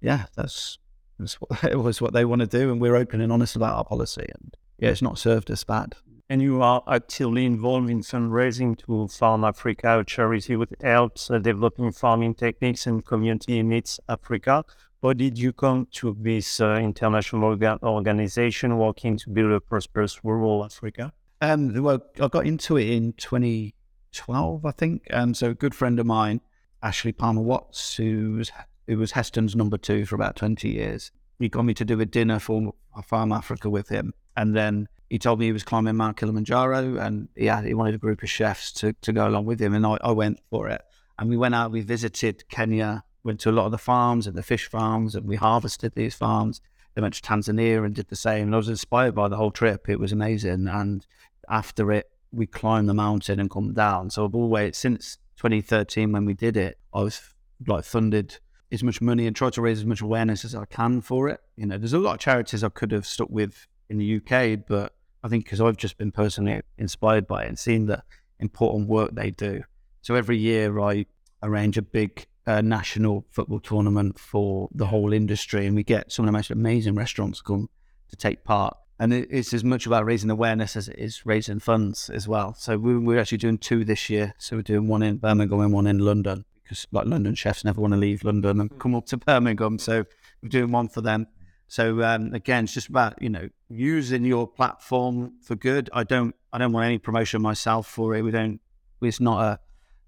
yeah, 0.00 0.26
that's 0.36 0.78
that's 1.18 1.34
what 1.34 1.64
it 1.72 1.78
was 1.78 2.00
what 2.00 2.12
they 2.12 2.24
want 2.24 2.40
to 2.40 2.46
do, 2.46 2.70
and 2.70 2.80
we're 2.80 2.96
open 2.96 3.20
and 3.20 3.32
honest 3.32 3.56
about 3.56 3.76
our 3.76 3.84
policy. 3.84 4.26
And 4.34 4.56
yeah, 4.78 4.90
it's 4.90 5.02
not 5.02 5.18
served 5.18 5.50
us 5.50 5.64
bad. 5.64 5.94
And 6.30 6.40
you 6.40 6.62
are 6.62 6.82
actively 6.88 7.44
involved 7.44 7.90
in 7.90 8.00
fundraising 8.00 8.78
to 8.86 9.08
Farm 9.08 9.44
Africa, 9.44 9.98
a 9.98 10.04
charity 10.04 10.56
which 10.56 10.70
helps 10.80 11.30
uh, 11.30 11.38
developing 11.38 11.92
farming 11.92 12.34
techniques 12.34 12.86
and 12.86 13.04
community 13.04 13.58
in 13.58 13.68
needs 13.68 14.00
Africa. 14.08 14.64
How 15.04 15.12
did 15.12 15.38
you 15.38 15.52
come 15.52 15.86
to 15.92 16.16
this 16.18 16.62
uh, 16.62 16.76
international 16.76 17.54
orga- 17.54 17.82
organization 17.82 18.78
working 18.78 19.18
to 19.18 19.28
build 19.28 19.52
a 19.52 19.60
prosperous 19.60 20.24
rural 20.24 20.64
Africa? 20.64 21.12
Um, 21.42 21.74
well, 21.82 22.00
I 22.18 22.28
got 22.28 22.46
into 22.46 22.78
it 22.78 22.88
in 22.88 23.12
2012, 23.12 24.64
I 24.64 24.70
think. 24.70 25.02
Um, 25.12 25.34
so 25.34 25.50
a 25.50 25.54
good 25.54 25.74
friend 25.74 26.00
of 26.00 26.06
mine, 26.06 26.40
Ashley 26.82 27.12
Palmer 27.12 27.42
Watts, 27.42 27.96
who 27.96 28.36
was 28.38 28.50
who 28.86 28.96
was 28.96 29.12
Heston's 29.12 29.54
number 29.54 29.76
two 29.76 30.06
for 30.06 30.14
about 30.14 30.36
20 30.36 30.70
years, 30.70 31.12
he 31.38 31.50
got 31.50 31.66
me 31.66 31.74
to 31.74 31.84
do 31.84 32.00
a 32.00 32.06
dinner 32.06 32.38
for 32.38 32.72
Farm 33.04 33.30
Africa 33.30 33.68
with 33.68 33.90
him, 33.90 34.14
and 34.38 34.56
then 34.56 34.88
he 35.10 35.18
told 35.18 35.38
me 35.38 35.44
he 35.44 35.52
was 35.52 35.64
climbing 35.64 35.96
Mount 35.96 36.16
Kilimanjaro, 36.16 36.96
and 36.96 37.28
he 37.36 37.44
had, 37.44 37.66
he 37.66 37.74
wanted 37.74 37.94
a 37.94 37.98
group 37.98 38.22
of 38.22 38.30
chefs 38.30 38.72
to 38.72 38.94
to 39.02 39.12
go 39.12 39.28
along 39.28 39.44
with 39.44 39.60
him, 39.60 39.74
and 39.74 39.84
I, 39.84 39.98
I 40.02 40.12
went 40.12 40.40
for 40.48 40.70
it. 40.70 40.80
And 41.18 41.28
we 41.28 41.36
went 41.36 41.54
out, 41.54 41.72
we 41.72 41.82
visited 41.82 42.48
Kenya, 42.48 43.04
went 43.24 43.40
to 43.40 43.50
a 43.50 43.52
lot 43.52 43.66
of 43.66 43.72
the 43.72 43.78
farms 43.78 44.26
and 44.26 44.36
the 44.36 44.42
fish 44.42 44.68
farms, 44.68 45.14
and 45.14 45.26
we 45.26 45.36
harvested 45.36 45.94
these 45.94 46.14
farms. 46.14 46.60
Then 46.94 47.02
went 47.02 47.14
to 47.14 47.22
Tanzania 47.22 47.84
and 47.84 47.94
did 47.94 48.08
the 48.08 48.16
same. 48.16 48.46
And 48.46 48.54
I 48.54 48.58
was 48.58 48.68
inspired 48.68 49.14
by 49.16 49.26
the 49.28 49.36
whole 49.36 49.50
trip. 49.50 49.88
It 49.88 49.98
was 49.98 50.12
amazing. 50.12 50.68
And 50.68 51.04
after 51.48 51.90
it, 51.90 52.08
we 52.30 52.46
climbed 52.46 52.88
the 52.88 52.94
mountain 52.94 53.40
and 53.40 53.50
come 53.50 53.74
down. 53.74 54.10
So 54.10 54.24
I've 54.24 54.34
always, 54.34 54.76
since 54.76 55.18
2013 55.36 56.12
when 56.12 56.24
we 56.24 56.34
did 56.34 56.56
it, 56.56 56.78
I've 56.92 57.34
like 57.66 57.84
funded 57.84 58.38
as 58.70 58.82
much 58.82 59.00
money 59.00 59.26
and 59.26 59.34
tried 59.34 59.54
to 59.54 59.62
raise 59.62 59.78
as 59.78 59.86
much 59.86 60.00
awareness 60.00 60.44
as 60.44 60.54
I 60.54 60.64
can 60.66 61.00
for 61.00 61.28
it. 61.28 61.40
You 61.56 61.66
know, 61.66 61.78
there's 61.78 61.92
a 61.92 61.98
lot 61.98 62.14
of 62.14 62.20
charities 62.20 62.62
I 62.62 62.68
could 62.68 62.92
have 62.92 63.06
stuck 63.06 63.30
with 63.30 63.66
in 63.88 63.98
the 63.98 64.16
UK, 64.16 64.60
but 64.66 64.94
I 65.22 65.28
think 65.28 65.44
because 65.44 65.60
I've 65.60 65.76
just 65.76 65.96
been 65.96 66.12
personally 66.12 66.62
inspired 66.78 67.26
by 67.26 67.44
it 67.44 67.48
and 67.48 67.58
seen 67.58 67.86
the 67.86 68.02
important 68.40 68.88
work 68.88 69.14
they 69.14 69.30
do. 69.30 69.62
So 70.02 70.14
every 70.14 70.36
year 70.36 70.78
I 70.80 71.06
arrange 71.42 71.78
a 71.78 71.82
big 71.82 72.26
uh, 72.46 72.60
national 72.60 73.24
football 73.30 73.60
tournament 73.60 74.18
for 74.18 74.68
the 74.72 74.86
whole 74.86 75.12
industry, 75.12 75.66
and 75.66 75.74
we 75.74 75.84
get 75.84 76.12
some 76.12 76.24
of 76.24 76.28
the 76.28 76.32
most 76.32 76.50
amazing 76.50 76.94
restaurants 76.94 77.40
come 77.40 77.68
to 78.08 78.16
take 78.16 78.44
part. 78.44 78.76
And 78.98 79.12
it, 79.12 79.28
it's 79.30 79.52
as 79.52 79.64
much 79.64 79.86
about 79.86 80.04
raising 80.04 80.30
awareness 80.30 80.76
as 80.76 80.88
it 80.88 80.98
is 80.98 81.26
raising 81.26 81.58
funds 81.58 82.10
as 82.10 82.28
well. 82.28 82.54
So 82.54 82.78
we, 82.78 82.96
we're 82.96 83.18
actually 83.18 83.38
doing 83.38 83.58
two 83.58 83.84
this 83.84 84.08
year. 84.08 84.34
So 84.38 84.56
we're 84.56 84.62
doing 84.62 84.86
one 84.86 85.02
in 85.02 85.16
Birmingham 85.16 85.60
and 85.60 85.72
one 85.72 85.86
in 85.86 85.98
London 85.98 86.44
because 86.62 86.86
like 86.92 87.06
London 87.06 87.34
chefs 87.34 87.64
never 87.64 87.80
want 87.80 87.92
to 87.92 87.98
leave 87.98 88.24
London 88.24 88.60
and 88.60 88.78
come 88.78 88.94
up 88.94 89.06
to 89.06 89.16
Birmingham. 89.16 89.78
So 89.78 90.04
we're 90.42 90.48
doing 90.48 90.70
one 90.70 90.88
for 90.88 91.00
them. 91.00 91.26
So 91.66 92.02
um, 92.02 92.32
again, 92.34 92.64
it's 92.64 92.74
just 92.74 92.88
about 92.88 93.20
you 93.20 93.30
know 93.30 93.48
using 93.68 94.24
your 94.24 94.46
platform 94.46 95.34
for 95.42 95.56
good. 95.56 95.90
I 95.92 96.04
don't 96.04 96.34
I 96.52 96.58
don't 96.58 96.72
want 96.72 96.86
any 96.86 96.98
promotion 96.98 97.42
myself 97.42 97.86
for 97.86 98.14
it. 98.14 98.22
We 98.22 98.30
don't. 98.30 98.60
It's 99.02 99.20
not 99.20 99.42
a 99.42 99.60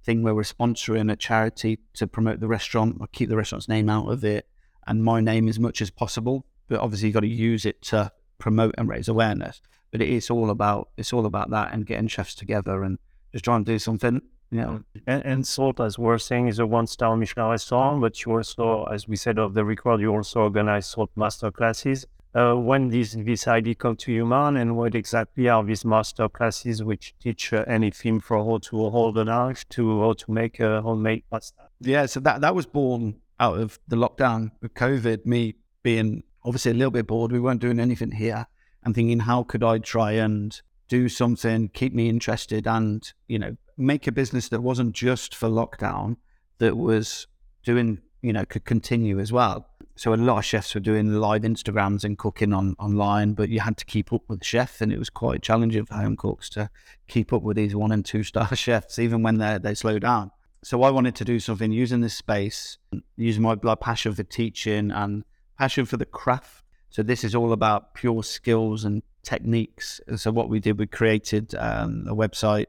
thing 0.06 0.22
where 0.22 0.34
we're 0.34 0.42
sponsoring 0.42 1.12
a 1.12 1.16
charity 1.16 1.80
to 1.94 2.06
promote 2.06 2.40
the 2.40 2.48
restaurant. 2.48 2.96
or 3.00 3.08
keep 3.08 3.28
the 3.28 3.36
restaurant's 3.36 3.68
name 3.68 3.90
out 3.90 4.08
of 4.10 4.24
it 4.24 4.48
and 4.86 5.04
my 5.04 5.20
name 5.20 5.48
as 5.48 5.58
much 5.58 5.82
as 5.82 5.90
possible. 5.90 6.46
But 6.68 6.80
obviously, 6.80 7.08
you've 7.08 7.14
got 7.14 7.20
to 7.20 7.28
use 7.28 7.66
it 7.66 7.82
to 7.90 8.12
promote 8.38 8.74
and 8.78 8.88
raise 8.88 9.08
awareness. 9.08 9.60
But 9.90 10.00
it 10.00 10.08
is 10.08 10.30
all 10.30 10.50
about 10.50 10.88
it's 10.96 11.12
all 11.12 11.26
about 11.26 11.50
that 11.50 11.72
and 11.72 11.86
getting 11.86 12.08
chefs 12.08 12.34
together 12.34 12.82
and 12.82 12.98
just 13.32 13.44
trying 13.44 13.64
to 13.64 13.72
do 13.72 13.78
something. 13.78 14.22
You 14.50 14.60
know, 14.60 14.66
mm-hmm. 14.66 14.98
And, 15.08 15.24
and 15.24 15.46
Salt, 15.46 15.80
as 15.80 15.98
we're 15.98 16.18
saying, 16.18 16.46
is 16.48 16.60
a 16.60 16.66
one-star 16.66 17.16
Michelin 17.16 17.50
restaurant, 17.50 18.00
but 18.00 18.24
you 18.24 18.32
also, 18.32 18.84
as 18.84 19.08
we 19.08 19.16
said 19.16 19.38
of 19.38 19.54
the 19.54 19.64
record, 19.64 20.00
you 20.00 20.14
also 20.14 20.42
organize 20.42 20.86
Salt 20.86 21.10
master 21.16 21.50
classes. 21.50 22.06
Uh, 22.36 22.54
when 22.54 22.90
this, 22.90 23.16
this 23.20 23.48
idea 23.48 23.74
come 23.74 23.96
to 23.96 24.12
you, 24.12 24.26
man, 24.26 24.58
and 24.58 24.76
what 24.76 24.94
exactly 24.94 25.48
are 25.48 25.64
these 25.64 25.86
master 25.86 26.28
classes 26.28 26.84
which 26.84 27.14
teach 27.18 27.50
uh, 27.54 27.64
anything 27.66 28.20
from 28.20 28.46
how 28.46 28.58
to 28.58 28.90
hold 28.90 29.16
a 29.16 29.24
knife 29.24 29.66
to 29.70 30.02
how 30.02 30.12
to 30.12 30.30
make 30.30 30.60
a 30.60 30.82
homemade 30.82 31.22
pasta? 31.30 31.62
Yeah, 31.80 32.04
so 32.04 32.20
that 32.20 32.42
that 32.42 32.54
was 32.54 32.66
born 32.66 33.22
out 33.40 33.58
of 33.58 33.78
the 33.88 33.96
lockdown 33.96 34.50
with 34.60 34.74
COVID. 34.74 35.24
Me 35.24 35.54
being 35.82 36.24
obviously 36.44 36.72
a 36.72 36.74
little 36.74 36.90
bit 36.90 37.06
bored, 37.06 37.32
we 37.32 37.40
weren't 37.40 37.62
doing 37.62 37.80
anything 37.80 38.10
here, 38.10 38.46
and 38.84 38.94
thinking 38.94 39.20
how 39.20 39.42
could 39.42 39.64
I 39.64 39.78
try 39.78 40.12
and 40.12 40.60
do 40.88 41.08
something, 41.08 41.70
keep 41.70 41.94
me 41.94 42.10
interested, 42.10 42.66
and 42.66 43.10
you 43.28 43.38
know 43.38 43.56
make 43.78 44.06
a 44.06 44.12
business 44.12 44.50
that 44.50 44.60
wasn't 44.60 44.92
just 44.92 45.34
for 45.34 45.48
lockdown, 45.48 46.18
that 46.58 46.76
was 46.76 47.28
doing 47.62 48.02
you 48.20 48.34
know 48.34 48.44
could 48.44 48.66
continue 48.66 49.18
as 49.20 49.32
well. 49.32 49.70
So 49.98 50.12
a 50.12 50.16
lot 50.16 50.36
of 50.36 50.44
chefs 50.44 50.74
were 50.74 50.80
doing 50.80 51.10
live 51.14 51.42
Instagrams 51.42 52.04
and 52.04 52.18
cooking 52.18 52.52
on 52.52 52.76
online, 52.78 53.32
but 53.32 53.48
you 53.48 53.60
had 53.60 53.78
to 53.78 53.86
keep 53.86 54.12
up 54.12 54.22
with 54.28 54.40
the 54.40 54.44
chef, 54.44 54.82
and 54.82 54.92
it 54.92 54.98
was 54.98 55.08
quite 55.08 55.40
challenging 55.40 55.86
for 55.86 55.94
home 55.94 56.16
cooks 56.16 56.50
to 56.50 56.68
keep 57.08 57.32
up 57.32 57.42
with 57.42 57.56
these 57.56 57.74
one 57.74 57.92
and 57.92 58.04
two 58.04 58.22
star 58.22 58.54
chefs, 58.54 58.98
even 58.98 59.22
when 59.22 59.38
they 59.38 59.58
they 59.58 59.74
slow 59.74 59.98
down. 59.98 60.30
So 60.62 60.82
I 60.82 60.90
wanted 60.90 61.14
to 61.16 61.24
do 61.24 61.40
something 61.40 61.72
using 61.72 62.02
this 62.02 62.14
space, 62.14 62.76
using 63.16 63.42
my 63.42 63.54
blood 63.54 63.80
passion 63.80 64.14
for 64.14 64.22
teaching 64.22 64.90
and 64.90 65.24
passion 65.58 65.86
for 65.86 65.96
the 65.96 66.04
craft. 66.04 66.64
So 66.90 67.02
this 67.02 67.24
is 67.24 67.34
all 67.34 67.52
about 67.52 67.94
pure 67.94 68.22
skills 68.22 68.84
and 68.84 69.02
techniques. 69.22 70.00
And 70.06 70.20
so 70.20 70.30
what 70.30 70.48
we 70.48 70.60
did, 70.60 70.78
we 70.78 70.86
created 70.86 71.54
um, 71.54 72.06
a 72.08 72.14
website 72.14 72.66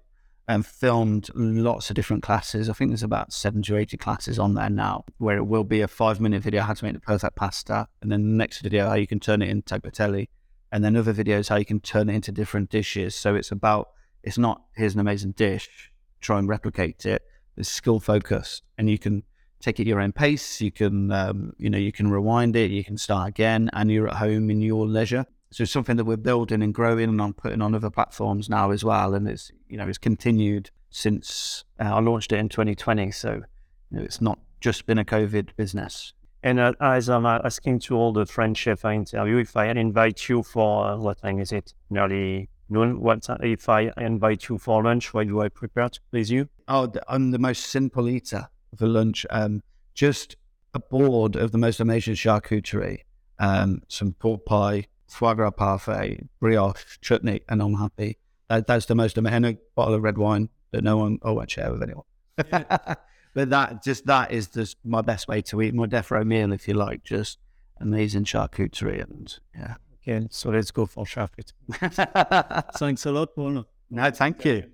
and 0.47 0.65
filmed 0.65 1.29
lots 1.35 1.89
of 1.89 1.95
different 1.95 2.23
classes. 2.23 2.69
I 2.69 2.73
think 2.73 2.91
there's 2.91 3.03
about 3.03 3.33
70 3.33 3.73
or 3.73 3.77
80 3.77 3.97
classes 3.97 4.39
on 4.39 4.53
there 4.53 4.69
now, 4.69 5.03
where 5.17 5.37
it 5.37 5.45
will 5.45 5.65
be 5.65 5.81
a 5.81 5.87
five 5.87 6.21
minute 6.21 6.41
video 6.41 6.61
how 6.61 6.73
to 6.73 6.85
make 6.85 6.93
the 6.93 6.99
perfect 6.99 7.35
pasta, 7.35 7.87
and 8.01 8.11
then 8.11 8.21
the 8.21 8.35
next 8.35 8.61
video 8.61 8.87
how 8.87 8.95
you 8.95 9.07
can 9.07 9.19
turn 9.19 9.41
it 9.41 9.49
into 9.49 9.79
tagliatelle, 9.79 10.27
and 10.71 10.83
then 10.83 10.95
other 10.95 11.13
videos 11.13 11.49
how 11.49 11.57
you 11.57 11.65
can 11.65 11.81
turn 11.81 12.09
it 12.09 12.15
into 12.15 12.31
different 12.31 12.69
dishes. 12.69 13.13
So 13.13 13.35
it's 13.35 13.51
about 13.51 13.89
it's 14.23 14.37
not 14.37 14.61
here's 14.75 14.93
an 14.93 15.01
amazing 15.01 15.33
dish, 15.33 15.91
try 16.21 16.39
and 16.39 16.47
replicate 16.47 17.05
it. 17.05 17.23
It's 17.57 17.69
skill 17.69 17.99
focused, 17.99 18.63
and 18.77 18.89
you 18.89 18.97
can 18.97 19.23
take 19.59 19.79
it 19.79 19.87
your 19.87 19.99
own 19.99 20.13
pace. 20.13 20.61
You 20.61 20.71
can 20.71 21.11
um, 21.11 21.53
you 21.57 21.69
know 21.69 21.77
you 21.77 21.91
can 21.91 22.09
rewind 22.09 22.55
it, 22.55 22.71
you 22.71 22.85
can 22.85 22.97
start 22.97 23.27
again, 23.27 23.69
and 23.73 23.91
you're 23.91 24.07
at 24.07 24.15
home 24.15 24.49
in 24.49 24.61
your 24.61 24.87
leisure. 24.87 25.25
So 25.57 25.63
it's 25.63 25.71
something 25.71 25.97
that 25.97 26.05
we're 26.05 26.17
building 26.17 26.61
and 26.61 26.71
growing, 26.71 27.09
and 27.09 27.19
I'm 27.19 27.33
putting 27.33 27.63
on 27.63 27.73
other 27.73 27.89
platforms 27.89 28.47
now 28.47 28.69
as 28.69 28.83
well. 28.83 29.15
And 29.15 29.27
it's 29.27 29.51
you 29.67 29.75
know 29.75 29.87
it's 29.87 29.97
continued 29.97 30.69
since 30.91 31.63
uh, 31.79 31.95
I 31.95 31.99
launched 31.99 32.31
it 32.31 32.37
in 32.37 32.47
2020. 32.47 33.09
So 33.09 33.41
you 33.89 33.97
know, 33.97 34.03
it's 34.03 34.21
not 34.21 34.37
just 34.61 34.85
been 34.85 34.99
a 34.99 35.03
COVID 35.03 35.55
business. 35.55 36.13
And 36.43 36.59
uh, 36.59 36.73
as 36.79 37.09
I'm 37.09 37.25
uh, 37.25 37.39
asking 37.43 37.79
to 37.79 37.95
all 37.95 38.13
the 38.13 38.27
French 38.27 38.57
chefs 38.57 38.85
I 38.85 38.93
interview, 38.93 39.37
if 39.37 39.57
I 39.57 39.65
invite 39.69 40.29
you 40.29 40.43
for 40.43 40.89
uh, 40.89 40.97
what 40.97 41.17
time 41.23 41.39
is 41.39 41.51
it? 41.51 41.73
Nearly 41.89 42.49
noon. 42.69 43.01
What 43.01 43.23
time? 43.23 43.39
If 43.41 43.67
I 43.67 43.91
invite 43.97 44.49
you 44.49 44.59
for 44.59 44.83
lunch, 44.83 45.11
what 45.11 45.25
do 45.27 45.41
I 45.41 45.49
prepare 45.49 45.89
to 45.89 45.99
please 46.11 46.29
you? 46.29 46.49
Oh, 46.67 46.93
I'm 47.07 47.31
the 47.31 47.39
most 47.39 47.65
simple 47.65 48.07
eater 48.07 48.47
for 48.77 48.85
lunch. 48.85 49.25
Um, 49.31 49.63
just 49.95 50.37
a 50.75 50.79
board 50.79 51.35
of 51.35 51.51
the 51.51 51.57
most 51.57 51.79
amazing 51.79 52.13
charcuterie, 52.13 52.99
um, 53.39 53.81
some 53.87 54.13
pork 54.13 54.45
pie, 54.45 54.85
foie 55.07 55.33
gras 55.33 55.51
parfait, 55.51 56.27
brioche, 56.39 56.99
chutney, 57.01 57.41
and 57.49 57.61
I'm 57.61 57.75
happy. 57.75 58.17
That, 58.49 58.67
that's 58.67 58.85
the 58.85 58.95
most 58.95 59.17
amazing. 59.17 59.57
Bottle 59.75 59.93
of 59.93 60.03
red 60.03 60.17
wine 60.17 60.49
that 60.71 60.83
no 60.83 60.97
one 60.97 61.19
oh, 61.21 61.29
I 61.29 61.31
won't 61.31 61.51
share 61.51 61.71
with 61.71 61.83
anyone. 61.83 62.05
but 62.35 63.49
that 63.49 63.83
just 63.83 64.05
that 64.05 64.31
is 64.31 64.47
just 64.47 64.77
my 64.83 65.01
best 65.01 65.27
way 65.27 65.41
to 65.43 65.61
eat 65.61 65.73
my 65.73 65.87
defro 65.87 66.25
meal, 66.25 66.51
if 66.53 66.67
you 66.67 66.73
like. 66.73 67.03
Just 67.03 67.39
amazing 67.79 68.25
charcuterie 68.25 69.03
and 69.03 69.37
yeah. 69.55 69.75
Okay, 70.07 70.27
so 70.31 70.49
let's 70.49 70.71
go 70.71 70.85
for 70.85 71.05
charcuterie. 71.05 72.73
Thanks 72.77 73.05
a 73.05 73.11
lot, 73.11 73.35
Paul. 73.35 73.65
No, 73.89 74.11
thank 74.11 74.45
you. 74.45 74.71